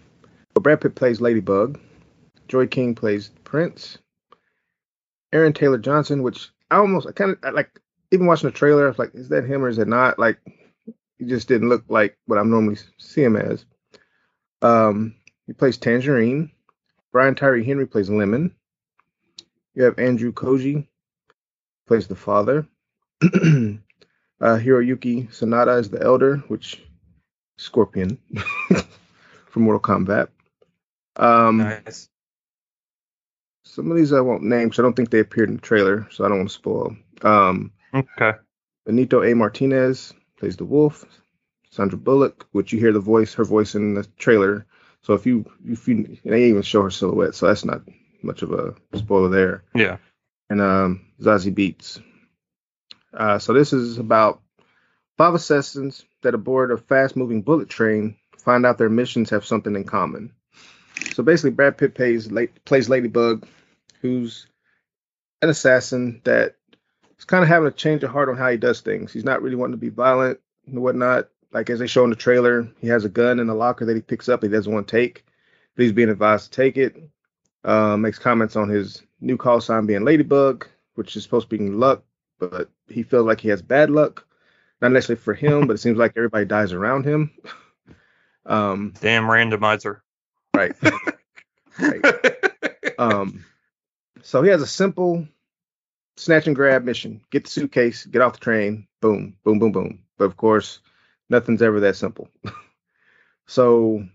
[0.55, 1.79] Well, Brad Pitt plays Ladybug.
[2.49, 3.99] Joey King plays Prince.
[5.33, 8.89] Aaron Taylor Johnson, which I almost I kind of like even watching the trailer, I
[8.89, 10.19] was like, is that him or is it not?
[10.19, 10.39] Like
[11.19, 13.65] he just didn't look like what I normally see him as.
[14.63, 15.15] Um,
[15.47, 16.51] he plays Tangerine.
[17.13, 18.55] Brian Tyree Henry plays Lemon.
[19.75, 20.87] You have Andrew Koji
[21.87, 22.67] plays the father.
[23.23, 23.27] uh,
[24.41, 26.83] Hiroyuki Sanada is the elder, which
[27.57, 28.19] Scorpion
[29.47, 30.29] from Mortal Kombat.
[31.17, 32.09] Um, nice.
[33.69, 36.09] Some of these I won't name because I don't think they appeared in the trailer,
[36.11, 36.97] so I don't want to spoil.
[37.23, 38.33] Um, okay.
[38.87, 39.35] Benito A.
[39.35, 41.05] Martinez plays the wolf.
[41.71, 44.67] Sandra Bullock, which you hear the voice, her voice in the trailer.
[45.03, 47.83] So if you if you they even show her silhouette, so that's not
[48.23, 49.65] much of a spoiler there.
[49.75, 49.99] Yeah.
[50.49, 52.03] And um, Zazie Beetz.
[53.13, 54.41] Uh, so this is about
[55.19, 59.85] five assassins that aboard a fast-moving bullet train find out their missions have something in
[59.85, 60.33] common.
[61.13, 62.29] So basically, Brad Pitt plays,
[62.65, 63.47] plays Ladybug,
[64.01, 64.47] who's
[65.43, 66.57] an assassin that
[67.19, 69.13] is kind of having a change of heart on how he does things.
[69.13, 71.29] He's not really wanting to be violent and whatnot.
[71.53, 73.97] Like as they show in the trailer, he has a gun in the locker that
[73.97, 74.43] he picks up.
[74.43, 75.25] He doesn't want to take,
[75.75, 76.97] but he's being advised to take it.
[77.65, 81.69] Uh, makes comments on his new call sign being Ladybug, which is supposed to be
[81.69, 82.05] luck,
[82.39, 84.27] but he feels like he has bad luck.
[84.81, 87.33] Not necessarily for him, but it seems like everybody dies around him.
[88.47, 90.01] um, Damn randomizer.
[90.55, 90.77] Right.
[91.81, 92.05] right.
[92.99, 93.45] Um,
[94.29, 95.27] so he has a simple
[96.19, 100.01] snatch and grab mission: get the suitcase, get off the train, boom, boom, boom, boom.
[100.19, 100.81] But of course,
[101.31, 102.29] nothing's ever that simple.
[103.47, 104.07] so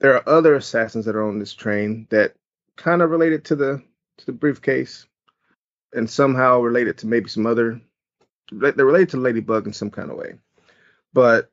[0.00, 2.34] there are other assassins that are on this train that
[2.76, 3.82] kind of related to the
[4.18, 5.06] to the briefcase,
[5.94, 7.80] and somehow related to maybe some other.
[8.52, 10.34] They're related to Ladybug in some kind of way,
[11.14, 11.50] but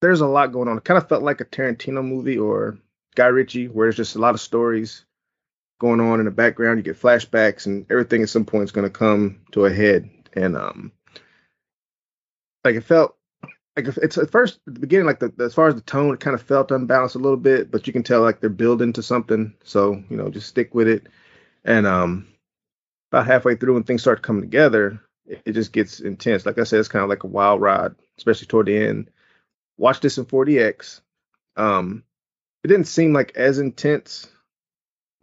[0.00, 0.78] there's a lot going on.
[0.78, 2.78] It kind of felt like a Tarantino movie or
[3.14, 5.04] Guy Ritchie, where there's just a lot of stories
[5.78, 6.78] going on in the background.
[6.78, 10.10] You get flashbacks, and everything at some point is going to come to a head.
[10.34, 10.92] and um,
[12.64, 13.16] like it felt
[13.76, 16.20] like it's at first at the beginning like the, as far as the tone it
[16.20, 19.02] kind of felt unbalanced a little bit but you can tell like they're building to
[19.02, 21.06] something so you know just stick with it
[21.64, 22.26] and um
[23.10, 26.64] about halfway through when things start coming together it, it just gets intense like i
[26.64, 29.10] said it's kind of like a wild ride especially toward the end
[29.76, 31.00] watch this in 4DX.
[31.56, 32.02] um
[32.64, 34.28] it didn't seem like as intense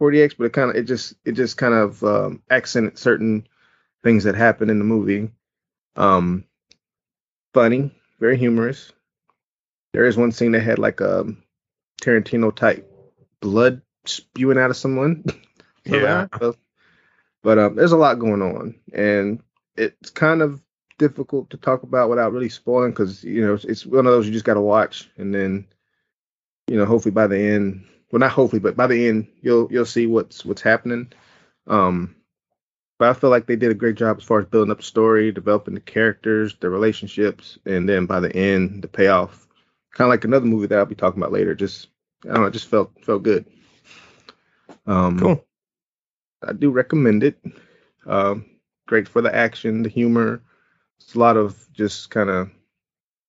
[0.00, 3.46] 4dx but it kind of it just it just kind of um accented certain
[4.02, 5.30] things that happen in the movie
[5.96, 6.44] um
[7.54, 8.92] funny very humorous.
[9.92, 11.26] There is one scene that had like a
[12.02, 12.90] Tarantino type
[13.40, 15.24] blood spewing out of someone.
[15.84, 16.26] yeah.
[17.42, 19.42] but um, there's a lot going on, and
[19.76, 20.62] it's kind of
[20.98, 24.32] difficult to talk about without really spoiling because you know it's one of those you
[24.32, 25.66] just got to watch, and then
[26.68, 29.86] you know hopefully by the end, well not hopefully, but by the end you'll you'll
[29.86, 31.12] see what's what's happening.
[31.66, 32.16] Um,
[32.98, 34.82] but I feel like they did a great job as far as building up the
[34.82, 39.46] story, developing the characters, the relationships, and then by the end, the payoff.
[39.92, 41.54] Kind of like another movie that I'll be talking about later.
[41.54, 41.88] Just
[42.24, 43.44] I don't know, just felt felt good.
[44.86, 45.44] Um, cool.
[46.46, 47.38] I do recommend it.
[48.06, 48.46] Um,
[48.86, 50.42] great for the action, the humor.
[51.00, 52.50] It's a lot of just kind of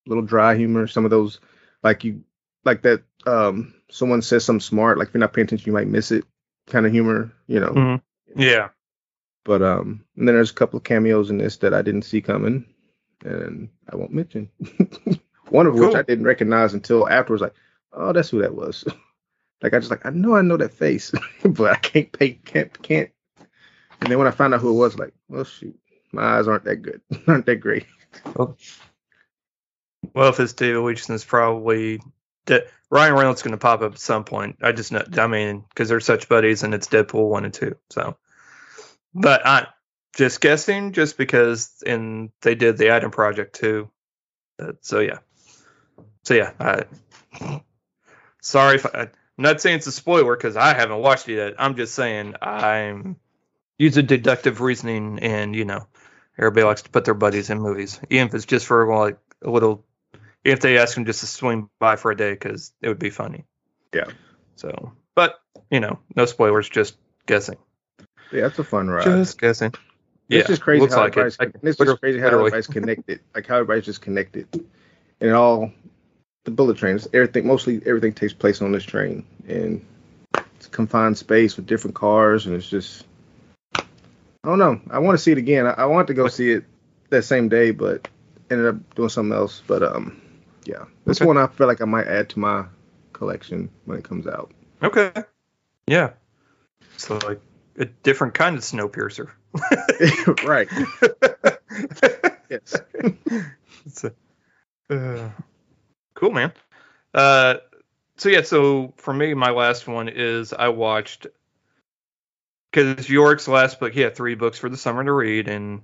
[0.06, 0.88] little dry humor.
[0.88, 1.40] Some of those,
[1.84, 2.24] like you,
[2.68, 3.02] like that.
[3.26, 6.24] Um, someone says something smart, like if you're not paying attention, you might miss it.
[6.68, 7.72] Kind of humor, you know.
[7.72, 8.42] Mm-hmm.
[8.42, 8.70] Yeah.
[9.44, 12.22] But um, and then there's a couple of cameos in this that I didn't see
[12.22, 12.66] coming,
[13.24, 14.50] and I won't mention.
[15.50, 15.88] One of cool.
[15.88, 17.42] which I didn't recognize until afterwards.
[17.42, 17.54] Like,
[17.94, 18.84] oh, that's who that was.
[19.62, 21.14] like I just like I know I know that face,
[21.46, 23.10] but I can't pay can't can't.
[24.02, 25.80] And then when I found out who it was, like, well, shoot,
[26.12, 27.86] my eyes aren't that good, aren't that great.
[28.36, 28.58] Well,
[30.14, 32.02] well if it's David Leitch, it's probably
[32.48, 34.58] De- Ryan Reynolds going to pop up at some point.
[34.64, 37.76] I just know, I mean, because they're such buddies, and it's Deadpool one and two,
[37.90, 38.18] so
[39.14, 39.68] but I'm
[40.16, 43.90] just guessing, just because and they did the Adam Project too.
[44.82, 45.20] So yeah,
[46.24, 46.52] so yeah.
[46.60, 46.84] I,
[48.42, 51.56] sorry if I, am not saying it's a spoiler because I haven't watched it yet.
[51.60, 53.18] I'm just saying I'm
[53.78, 55.88] using deductive reasoning, and you know,
[56.38, 59.50] everybody likes to put their buddies in movies, even if it's just for like a
[59.50, 59.84] little.
[60.44, 63.10] If they ask them just to swing by for a day, because it would be
[63.10, 63.46] funny.
[63.94, 64.06] Yeah.
[64.56, 67.58] So, but you know, no spoilers, just guessing.
[68.32, 69.04] Yeah, that's a fun ride.
[69.04, 69.74] Just guessing.
[70.28, 71.56] Yeah, it's just crazy how like everybody's, it.
[71.64, 73.22] it's just crazy how everybody's connected.
[73.34, 74.48] Like how everybody's just connected.
[75.22, 75.72] And all
[76.44, 79.26] the bullet trains, everything mostly everything takes place on this train.
[79.48, 79.86] And
[80.56, 83.06] it's confined space with different cars and it's just
[83.76, 84.82] I don't know.
[84.90, 85.66] I want to see it again.
[85.66, 86.66] I, I want to go see it
[87.10, 88.08] that same day, but
[88.52, 89.62] ended up doing something else.
[89.66, 90.22] But um
[90.68, 90.86] yeah.
[91.06, 91.28] This okay.
[91.28, 92.66] one I feel like I might add to my
[93.14, 94.52] collection when it comes out.
[94.84, 95.12] Okay.
[95.88, 96.12] Yeah.
[96.98, 97.40] So like
[97.78, 99.30] a different kind of Snowpiercer.
[100.46, 100.68] right.
[102.50, 102.76] yes.
[104.90, 105.30] A, uh,
[106.14, 106.52] cool, man.
[107.14, 107.56] Uh,
[108.18, 111.28] so yeah, so for me, my last one is I watched
[112.72, 115.82] because York's last book, he had three books for the summer to read, and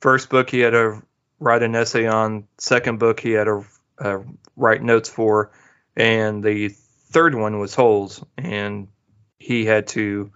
[0.00, 1.02] first book he had to
[1.38, 2.46] write an essay on.
[2.58, 3.64] Second book he had to
[4.00, 4.20] uh,
[4.56, 5.52] write notes for,
[5.96, 8.88] and the third one was holes, and
[9.38, 10.32] he had to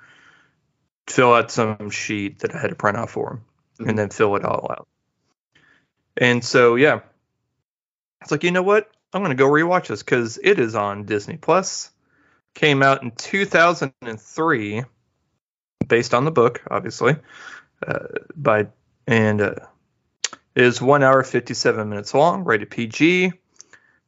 [1.06, 3.88] fill out some sheet that I had to print out for him, mm-hmm.
[3.90, 4.88] and then fill it all out.
[6.16, 7.00] And so, yeah,
[8.20, 8.90] it's like you know what?
[9.12, 11.90] I'm gonna go rewatch this because it is on Disney Plus.
[12.54, 14.84] Came out in 2003,
[15.88, 17.16] based on the book, obviously,
[17.86, 18.06] uh,
[18.36, 18.68] by
[19.06, 19.54] and uh,
[20.54, 23.32] is one hour 57 minutes long, rated PG,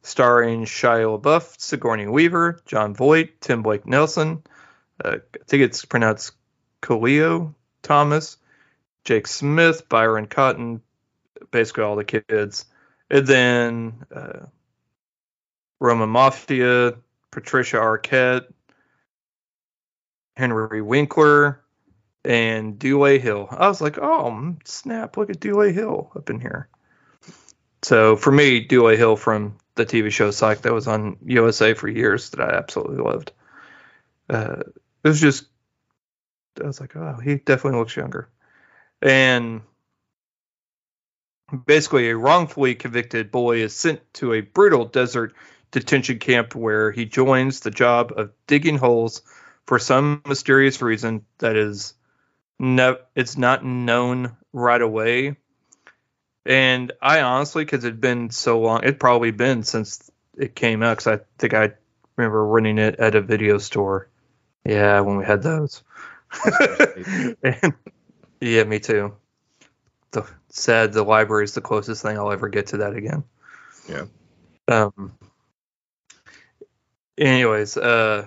[0.07, 4.41] starring Shia LaBeouf, Sigourney Weaver, Jon Voight, Tim Blake Nelson.
[5.03, 6.31] Uh, I think it's pronounced
[6.81, 7.53] Kahlil
[7.83, 8.37] Thomas,
[9.03, 10.81] Jake Smith, Byron Cotton,
[11.51, 12.65] basically all the kids.
[13.09, 14.45] And then uh,
[15.79, 16.93] Roman Mafia,
[17.29, 18.45] Patricia Arquette,
[20.37, 21.61] Henry Winkler,
[22.23, 23.47] and Dule Hill.
[23.51, 26.69] I was like, oh, snap, look at Dule Hill up in here.
[27.83, 31.87] So for me, Dule Hill from the TV show Psych that was on USA for
[31.87, 33.31] years that I absolutely loved.
[34.29, 34.63] Uh,
[35.03, 35.45] it was just
[36.61, 38.29] I was like, oh, he definitely looks younger.
[39.01, 39.61] And
[41.65, 45.33] basically, a wrongfully convicted boy is sent to a brutal desert
[45.71, 49.21] detention camp where he joins the job of digging holes
[49.65, 51.93] for some mysterious reason that is
[52.59, 55.37] no, it's not known right away.
[56.47, 60.97] And I honestly, because it'd been so long, it'd probably been since it came out.
[60.97, 61.73] Because I think I
[62.15, 64.07] remember renting it at a video store.
[64.63, 65.83] Yeah, when we had those.
[67.43, 67.73] and,
[68.39, 69.13] yeah, me too.
[70.11, 73.25] the said the library is the closest thing I'll ever get to that again.
[73.89, 74.05] Yeah.
[74.69, 75.17] Um.
[77.17, 78.25] Anyways, uh.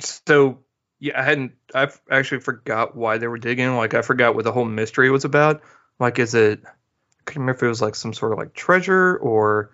[0.00, 0.60] So
[1.00, 1.52] yeah, I hadn't.
[1.74, 3.76] I actually forgot why they were digging.
[3.76, 5.62] Like I forgot what the whole mystery was about.
[5.98, 6.60] Like, is it?
[6.64, 6.70] I
[7.26, 9.70] can't remember if it was like some sort of like treasure or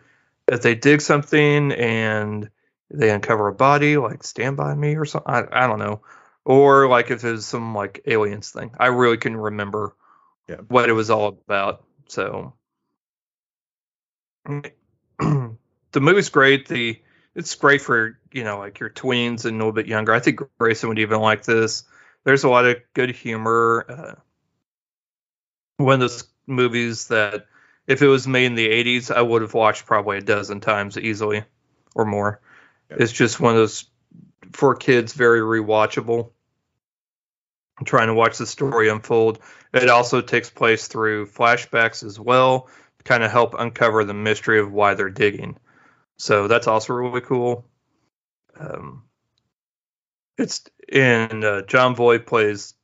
[0.49, 2.51] if they dig something and
[2.91, 5.33] they uncover a body, like Stand by Me or something.
[5.33, 6.03] I, I don't know.
[6.45, 8.73] Or like if it was some like aliens thing.
[8.79, 9.95] I really couldn't remember
[10.49, 10.57] Yeah.
[10.69, 11.85] what it was all about.
[12.09, 12.55] So
[15.19, 15.57] the
[16.01, 16.69] movie's great.
[16.69, 17.01] The
[17.35, 20.13] it's great for you know like your tweens and a little bit younger.
[20.13, 21.85] I think Grayson would even like this.
[22.25, 23.87] There's a lot of good humor.
[23.89, 24.15] Uh,
[25.81, 27.47] one of those movies that
[27.87, 30.99] if it was made in the 80s, I would have watched probably a dozen times
[30.99, 31.45] easily
[31.95, 32.41] or more.
[32.91, 32.99] Yeah.
[33.01, 33.87] It's just one of those
[34.53, 36.31] for kids very rewatchable.
[37.79, 39.39] I'm trying to watch the story unfold.
[39.73, 42.69] It also takes place through flashbacks as well,
[42.99, 45.57] to kind of help uncover the mystery of why they're digging.
[46.19, 47.65] So that's also really cool.
[48.59, 49.05] Um,
[50.37, 50.63] it's
[50.93, 52.75] and uh, Jon Voight plays,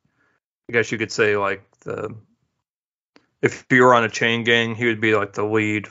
[0.68, 2.16] I guess you could say like the
[3.42, 5.88] if you were on a chain gang, he would be like the lead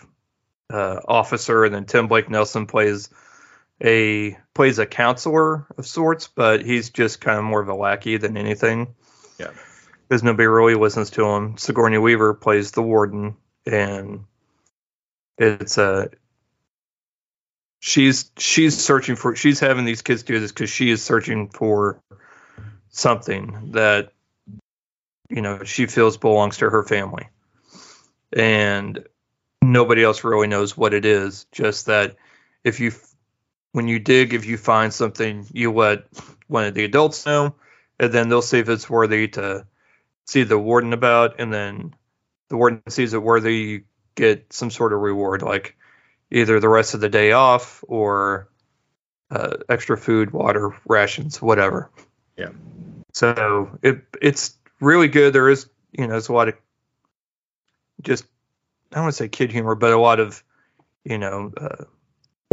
[0.72, 3.10] uh, officer, and then Tim Blake Nelson plays
[3.84, 8.18] a plays a counselor of sorts, but he's just kind of more of a lackey
[8.18, 8.96] than anything.
[9.38, 9.52] Yeah.
[10.08, 11.58] because nobody really listens to him.
[11.58, 13.36] Sigourney Weaver plays the warden,
[13.66, 14.26] and
[15.38, 16.10] it's a
[17.80, 22.02] she's she's searching for she's having these kids do this because she is searching for
[22.90, 24.12] something that
[25.30, 27.28] you know she feels belongs to her family
[28.36, 29.04] and
[29.62, 31.46] nobody else really knows what it is.
[31.52, 32.16] Just that
[32.64, 32.92] if you
[33.72, 36.06] when you dig if you find something you let
[36.48, 37.56] one of the adults know
[38.00, 39.66] and then they'll see if it's worthy to
[40.26, 41.94] see the warden about and then
[42.50, 43.84] the warden sees it worthy you
[44.16, 45.76] get some sort of reward like
[46.32, 48.50] either the rest of the day off or
[49.32, 51.90] uh, extra food water rations whatever.
[52.38, 52.50] Yeah.
[53.14, 55.34] so it it's really good.
[55.34, 56.56] There is you know there's a lot of
[58.02, 58.26] just
[58.92, 60.44] I don't want to say kid humor, but a lot of
[61.04, 61.86] you know uh,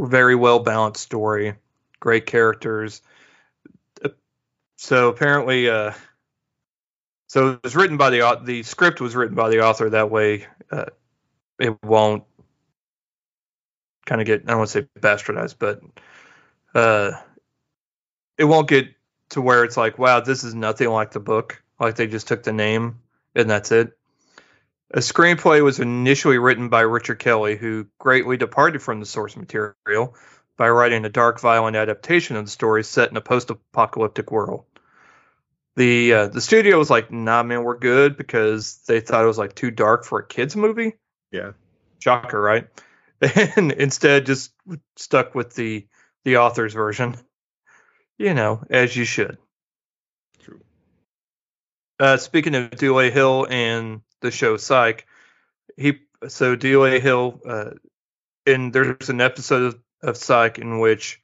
[0.01, 1.55] very well balanced story,
[2.01, 3.03] great characters.
[4.05, 4.11] Uh,
[4.77, 5.93] So apparently, uh,
[7.29, 9.91] so it was written by the the script was written by the author.
[9.91, 10.87] That way, uh,
[11.59, 12.25] it won't
[14.07, 15.81] kind of get I don't want to say bastardized, but
[16.75, 17.13] uh,
[18.39, 18.89] it won't get
[19.31, 21.63] to where it's like, wow, this is nothing like the book.
[21.81, 23.01] Like they just took the name
[23.35, 23.97] and that's it.
[24.95, 30.15] A screenplay was initially written by Richard Kelly, who greatly departed from the source material
[30.59, 34.67] by writing a dark, violent adaptation of the story set in a post-apocalyptic world.
[35.77, 39.39] The uh, the studio was like, "Nah, man, we're good," because they thought it was
[39.39, 40.93] like too dark for a kids movie.
[41.31, 41.53] Yeah.
[41.99, 42.69] Shocker, right?
[43.57, 44.53] And instead, just
[44.97, 45.87] stuck with the
[46.25, 47.17] the author's version.
[48.19, 49.39] You know, as you should.
[50.41, 50.61] True.
[51.99, 55.07] Uh, speaking of Dule Hill and the show Psych,
[55.77, 57.71] he so Dule Hill, uh,
[58.47, 61.21] and there's an episode of, of Psych in which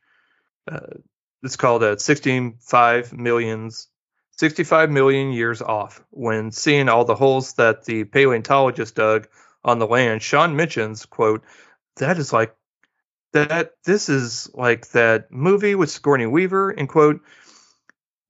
[0.70, 0.98] uh,
[1.42, 3.88] it's called uh, 65 millions,
[4.32, 6.04] 65 million years off.
[6.10, 9.28] When seeing all the holes that the paleontologist dug
[9.64, 11.42] on the land, Shawn mentions, "quote
[11.96, 12.54] That is like
[13.32, 13.72] that.
[13.84, 17.20] This is like that movie with Sigourney Weaver." End quote.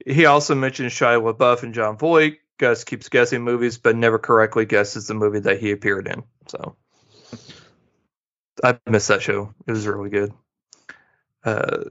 [0.06, 2.38] He also mentions Shia LaBeouf and Jon Voight.
[2.59, 6.24] Gus keeps guessing movies, but never correctly guesses the movie that he appeared in.
[6.48, 6.76] So
[8.62, 9.54] I missed that show.
[9.66, 10.32] It was really good.
[11.44, 11.84] Uh,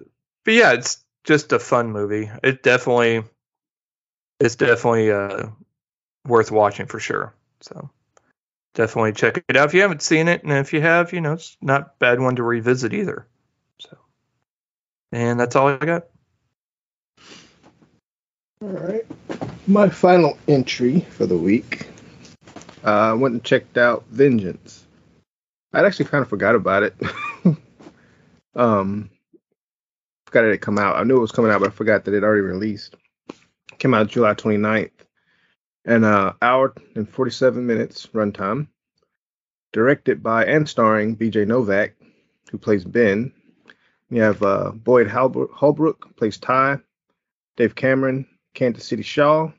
[0.44, 2.30] but yeah, it's just a fun movie.
[2.44, 3.24] It definitely,
[4.40, 5.48] it's definitely uh,
[6.26, 7.34] worth watching for sure.
[7.62, 7.90] So
[8.76, 11.34] definitely check it out if you haven't seen it, and if you have, you know,
[11.34, 13.26] it's not bad one to revisit either.
[13.80, 13.98] So,
[15.12, 16.04] and that's all I got.
[18.60, 19.06] All right.
[19.68, 21.88] My final entry for the week.
[22.84, 24.88] Uh, I went and checked out Vengeance.
[25.74, 26.96] I'd actually kind of forgot about it.
[28.56, 29.12] um,
[30.26, 30.96] forgot it had come out.
[30.96, 32.96] I knew it was coming out, but I forgot that it already released.
[33.78, 34.90] Came out July 29th.
[35.86, 38.70] And uh, hour and 47 minutes runtime.
[39.72, 41.46] Directed by and starring B.J.
[41.46, 41.94] Novak,
[42.50, 43.32] who plays Ben.
[44.10, 46.80] You have uh, Boyd Holbrook plays Ty.
[47.58, 48.28] Dove Cameron,
[48.58, 49.52] Kansas City Shaw.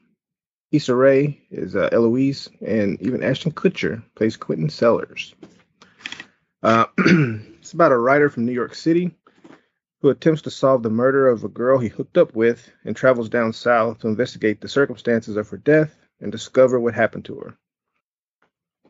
[0.72, 5.36] Issa Rae is uh, Eloise, and even Ashton Kutcher plays Quentin Sellers.
[6.64, 9.14] Uh, it's about a writer from New York City
[10.02, 13.28] who attempts to solve the murder of a girl he hooked up with and travels
[13.28, 17.56] down south to investigate the circumstances of her death and discover what happened to her.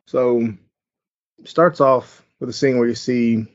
[0.06, 0.54] So
[1.44, 3.46] starts off with a scene where you see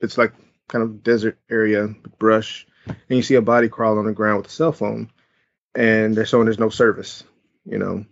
[0.00, 0.34] it's like
[0.68, 4.48] kind of desert area brush, and you see a body crawl on the ground with
[4.48, 5.10] a cell phone,
[5.78, 7.22] and they're showing there's no service.
[7.64, 8.04] You know,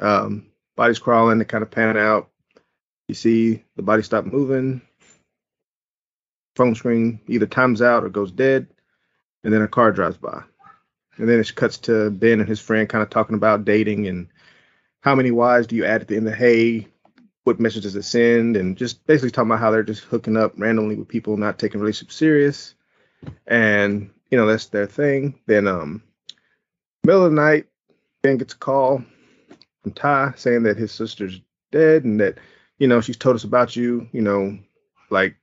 [0.00, 0.46] um,
[0.76, 2.30] body's crawling, they kind of pan out.
[3.08, 4.82] You see the body stop moving,
[6.54, 8.68] phone screen either times out or goes dead,
[9.42, 10.42] and then a car drives by.
[11.16, 14.28] And then it cuts to Ben and his friend kind of talking about dating and
[15.00, 16.86] how many Y's do you add at the end of hey,
[17.42, 20.52] what message does it send, and just basically talking about how they're just hooking up
[20.56, 22.74] randomly with people not taking relationship serious.
[23.48, 25.40] And, you know, that's their thing.
[25.46, 26.02] Then um
[27.04, 27.66] middle of the night,
[28.22, 29.02] Ben gets a call
[29.82, 31.40] from Ty saying that his sister's
[31.70, 32.38] dead and that,
[32.78, 34.58] you know, she's told us about you, you know,
[35.10, 35.36] like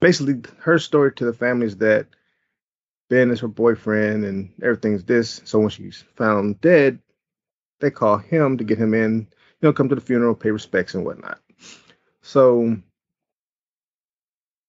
[0.00, 2.06] basically her story to the family is that
[3.10, 5.42] Ben is her boyfriend and everything's this.
[5.44, 6.98] So when she's found dead,
[7.80, 10.94] they call him to get him in, you know, come to the funeral, pay respects
[10.94, 11.38] and whatnot.
[12.22, 12.76] So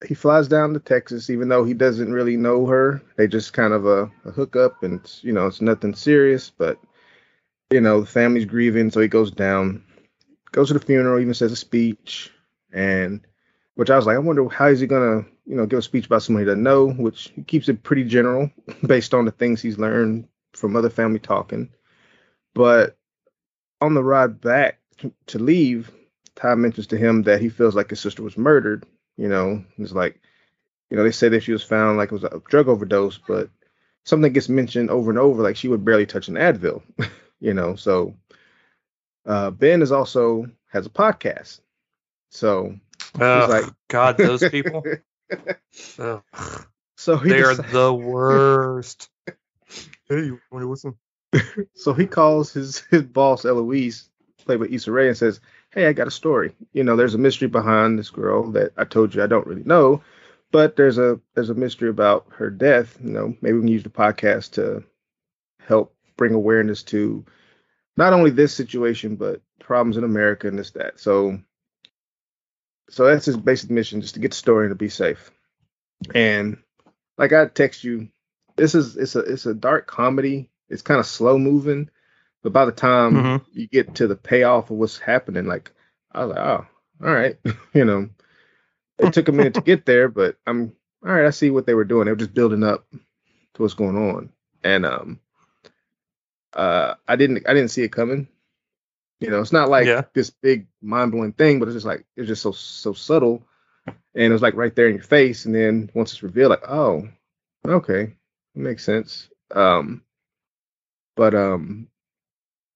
[0.06, 3.02] he flies down to Texas, even though he doesn't really know her.
[3.18, 6.50] They just kind of a, a hookup, and you know it's nothing serious.
[6.50, 6.80] But
[7.72, 9.84] you know the family's grieving, so he goes down,
[10.52, 12.32] goes to the funeral, even says a speech,
[12.72, 13.22] and
[13.76, 16.06] which I was like, I wonder how is he gonna, you know, give a speech
[16.06, 18.50] about somebody he doesn't know, which he keeps it pretty general
[18.86, 21.70] based on the things he's learned from other family talking.
[22.54, 22.98] But
[23.82, 24.80] on the ride back
[25.28, 25.92] to leave,
[26.36, 28.86] Ty mentions to him that he feels like his sister was murdered.
[29.18, 30.20] You know, it's like,
[30.90, 33.50] you know, they say that she was found like it was a drug overdose, but
[34.04, 36.82] something gets mentioned over and over, like she would barely touch an Advil.
[37.40, 38.16] you know, so
[39.26, 41.60] uh, Ben is also has a podcast.
[42.30, 42.76] So
[43.20, 44.84] Oh, like, God, those people.
[46.00, 46.22] oh.
[46.98, 49.10] So they decides, are the worst.
[49.28, 49.36] hey,
[50.10, 50.96] you want to listen?
[51.76, 54.10] so he calls his his boss Eloise,
[54.46, 55.40] played by Issa Rae, and says,
[55.76, 56.56] "Hey, I got a story.
[56.72, 59.64] You know, there's a mystery behind this girl that I told you I don't really
[59.66, 60.02] know,
[60.52, 62.98] but there's a there's a mystery about her death.
[63.04, 64.86] You know, maybe we can use the podcast to
[65.60, 67.26] help bring awareness to
[67.98, 71.00] not only this situation but problems in America and this that.
[71.00, 71.40] So
[72.90, 75.32] so that's his basic mission, just to get the story and to be safe.
[76.14, 76.58] And
[77.18, 78.10] like I text you,
[78.56, 80.50] this is it's a it's a dark comedy.
[80.70, 81.90] It's kind of slow moving,
[82.46, 83.44] but by the time mm-hmm.
[83.54, 85.72] you get to the payoff of what's happening, like
[86.12, 86.68] I was like, oh,
[87.04, 87.38] all right,
[87.74, 88.08] you know,
[89.00, 90.72] it took a minute to get there, but I'm
[91.04, 91.26] all right.
[91.26, 92.06] I see what they were doing.
[92.06, 94.30] They were just building up to what's going on,
[94.64, 95.20] and um,
[96.54, 98.28] uh, I didn't I didn't see it coming.
[99.20, 100.04] You know, it's not like yeah.
[100.14, 103.42] this big mind blowing thing, but it's just like it's just so so subtle,
[103.88, 105.46] and it was like right there in your face.
[105.46, 107.10] And then once it's revealed, like, oh,
[107.66, 108.14] okay,
[108.54, 109.30] makes sense.
[109.50, 110.04] Um,
[111.16, 111.88] but um,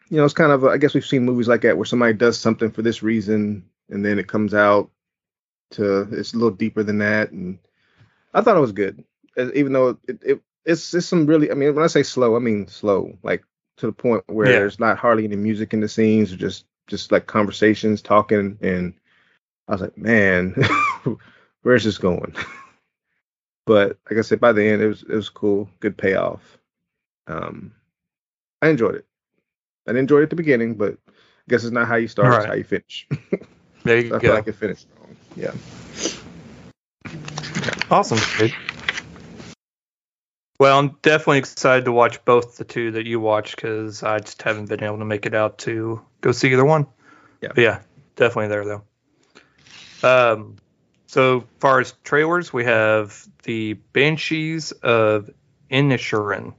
[0.10, 2.40] you know, it's kind of I guess we've seen movies like that where somebody does
[2.40, 4.90] something for this reason, and then it comes out
[5.72, 7.32] to it's a little deeper than that.
[7.32, 7.60] And
[8.34, 9.04] I thought it was good,
[9.38, 11.52] even though it, it it's it's some really.
[11.52, 13.44] I mean, when I say slow, I mean slow, like
[13.78, 14.60] to the point where yeah.
[14.60, 18.94] there's not hardly any music in the scenes, or just just like conversations, talking, and
[19.68, 20.56] I was like, man,
[21.62, 22.36] where's this going?
[23.68, 26.58] but like I said, by the end, it was it was cool, good payoff.
[27.28, 27.74] Um,
[28.62, 29.06] I enjoyed it.
[29.90, 31.12] I enjoyed it at the beginning, but I
[31.50, 32.38] guess it's not how you start; right.
[32.38, 33.08] it's how you finish.
[33.84, 34.28] there you so I go.
[34.28, 35.16] feel like it finished wrong.
[35.36, 35.54] Yeah.
[37.90, 38.20] Awesome.
[38.38, 38.54] Dude.
[40.60, 44.42] Well, I'm definitely excited to watch both the two that you watch because I just
[44.42, 46.86] haven't been able to make it out to go see either one.
[47.42, 47.50] Yeah.
[47.56, 47.80] But yeah,
[48.18, 48.84] definitely there though.
[50.04, 50.58] Um,
[51.08, 55.30] so far as trailers, we have the Banshees of
[55.72, 56.54] Inisherin.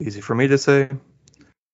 [0.00, 0.90] Easy for me to say.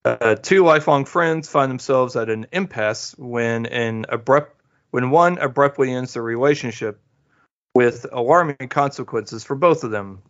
[0.04, 4.54] Uh, two lifelong friends find themselves at an impasse when an abrupt
[4.90, 7.00] when one abruptly ends their relationship
[7.74, 10.22] with alarming consequences for both of them.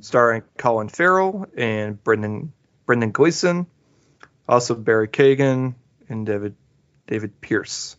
[0.00, 2.52] Starring Colin Farrell and Brendan
[2.86, 3.66] Brendan Gleeson,
[4.48, 5.74] also Barry Keoghan
[6.08, 6.56] and David
[7.06, 7.96] David Pearse.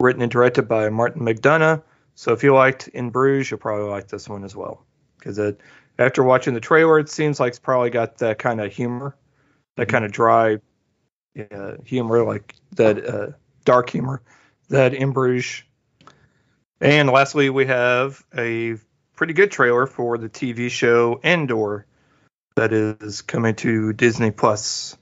[0.00, 1.82] Written and directed by Martin McDonagh.
[2.14, 4.84] So if you liked In Bruges, you'll probably like this one as well.
[5.18, 5.56] Because
[5.98, 9.16] after watching the trailer, it seems like it's probably got that kind of humor,
[9.76, 10.58] that kind of dry
[11.50, 13.26] uh, humor, like that uh,
[13.64, 14.22] dark humor
[14.68, 15.62] that In Bruges
[16.80, 18.76] and lastly, we have a
[19.16, 21.86] pretty good trailer for the TV show Andor
[22.56, 24.96] that is coming to Disney Plus.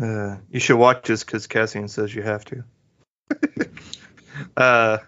[0.00, 2.64] Uh, you should watch this because Cassian says you have to.
[4.56, 4.98] uh,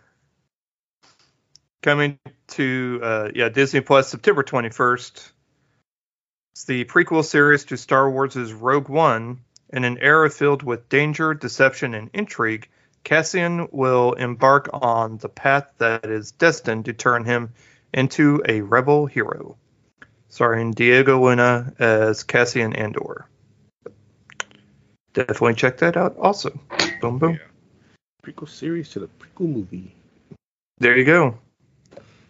[1.82, 2.18] coming
[2.48, 5.32] to uh, yeah Disney Plus September 21st.
[6.54, 9.40] It's the prequel series to Star Wars' Rogue One
[9.70, 12.68] In an era filled with danger, deception, and intrigue,
[13.02, 17.54] Cassian will embark on the path that is destined to turn him
[17.92, 19.56] into a rebel hero.
[20.28, 23.26] Starring Diego Luna as Cassian Andor.
[25.12, 26.56] Definitely check that out also.
[27.00, 27.32] Boom, boom.
[27.32, 28.30] Yeah.
[28.32, 29.92] Prequel series to the prequel movie.
[30.78, 31.36] There you go.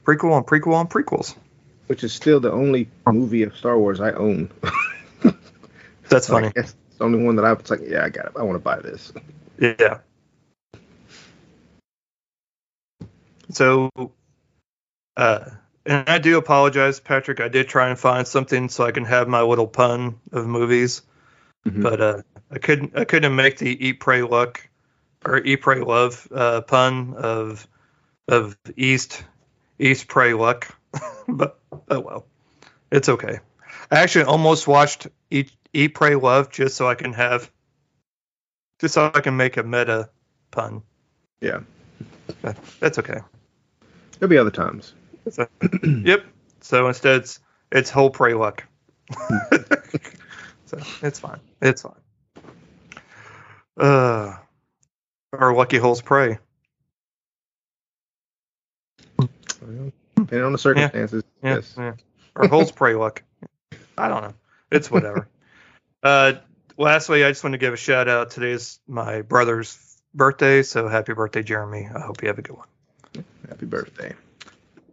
[0.02, 1.36] Prequel on prequel on prequels.
[1.86, 4.50] Which is still the only movie of Star Wars I own.
[6.08, 6.46] That's funny.
[6.46, 8.32] Like, it's the only one that I was like, yeah, I got it.
[8.36, 9.12] I want to buy this.
[9.58, 9.98] Yeah.
[13.50, 13.90] So,
[15.16, 15.44] uh,
[15.86, 17.40] and I do apologize, Patrick.
[17.40, 21.02] I did try and find something so I can have my little pun of movies,
[21.66, 21.82] mm-hmm.
[21.82, 22.96] but uh, I couldn't.
[22.96, 24.66] I couldn't make the eat, pray, luck
[25.24, 27.68] or eat, pray, love uh, pun of
[28.28, 29.22] of East
[29.78, 30.74] East, pray, luck.
[31.28, 32.26] but oh well,
[32.90, 33.40] it's okay.
[33.90, 37.50] I actually almost watched Eat, Eat, Pray, Love just so I can have,
[38.80, 40.10] just so I can make a meta
[40.50, 40.82] pun.
[41.40, 41.60] Yeah,
[42.42, 43.20] but that's okay.
[44.18, 44.94] There'll be other times.
[45.30, 45.48] So,
[45.82, 46.24] yep.
[46.60, 47.40] So instead, it's
[47.72, 48.64] it's whole pray luck.
[50.66, 51.40] so it's fine.
[51.60, 51.92] It's fine.
[53.76, 54.36] Uh,
[55.32, 56.38] our lucky holes pray.
[60.24, 61.22] Depending on the circumstances.
[61.42, 61.74] Yeah, yes.
[61.76, 61.94] Yeah.
[62.34, 63.22] Or holds pray luck.
[63.96, 64.34] I don't know.
[64.70, 65.28] It's whatever.
[66.02, 66.34] uh,
[66.76, 68.30] lastly, I just want to give a shout out.
[68.30, 69.78] Today is my brother's
[70.14, 71.88] birthday, so happy birthday, Jeremy.
[71.94, 72.68] I hope you have a good one.
[73.48, 74.14] Happy birthday.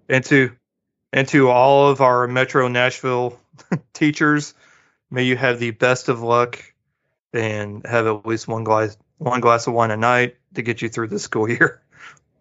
[0.09, 0.51] And to
[1.13, 3.39] and to all of our Metro Nashville
[3.93, 4.53] teachers,
[5.09, 6.61] may you have the best of luck
[7.33, 10.89] and have at least one glass one glass of wine a night to get you
[10.89, 11.81] through the school year,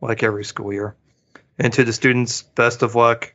[0.01, 0.97] like every school year.
[1.61, 3.35] And to the students, best of luck.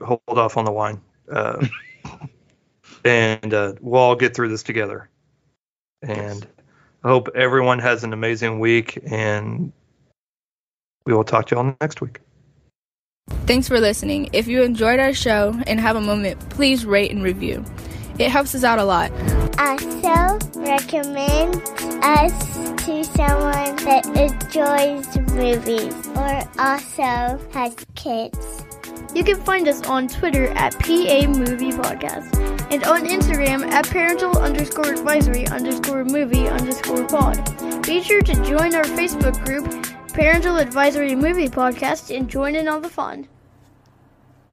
[0.00, 1.00] Hold off on the wine,
[1.32, 1.66] uh,
[3.04, 5.08] and uh, we'll all get through this together.
[6.02, 6.46] And
[7.02, 9.72] I hope everyone has an amazing week, and
[11.06, 12.20] we will talk to you all next week.
[13.46, 14.28] Thanks for listening.
[14.34, 17.64] If you enjoyed our show and have a moment, please rate and review.
[18.20, 19.10] It helps us out a lot.
[19.58, 21.56] Also, recommend
[22.04, 22.54] us
[22.84, 28.66] to someone that enjoys movies or also has kids.
[29.14, 32.38] You can find us on Twitter at PA Movie Podcast
[32.70, 37.42] and on Instagram at parental underscore advisory underscore movie underscore pod.
[37.86, 39.66] Be sure to join our Facebook group,
[40.12, 43.28] Parental Advisory Movie Podcast, and join in on the fun.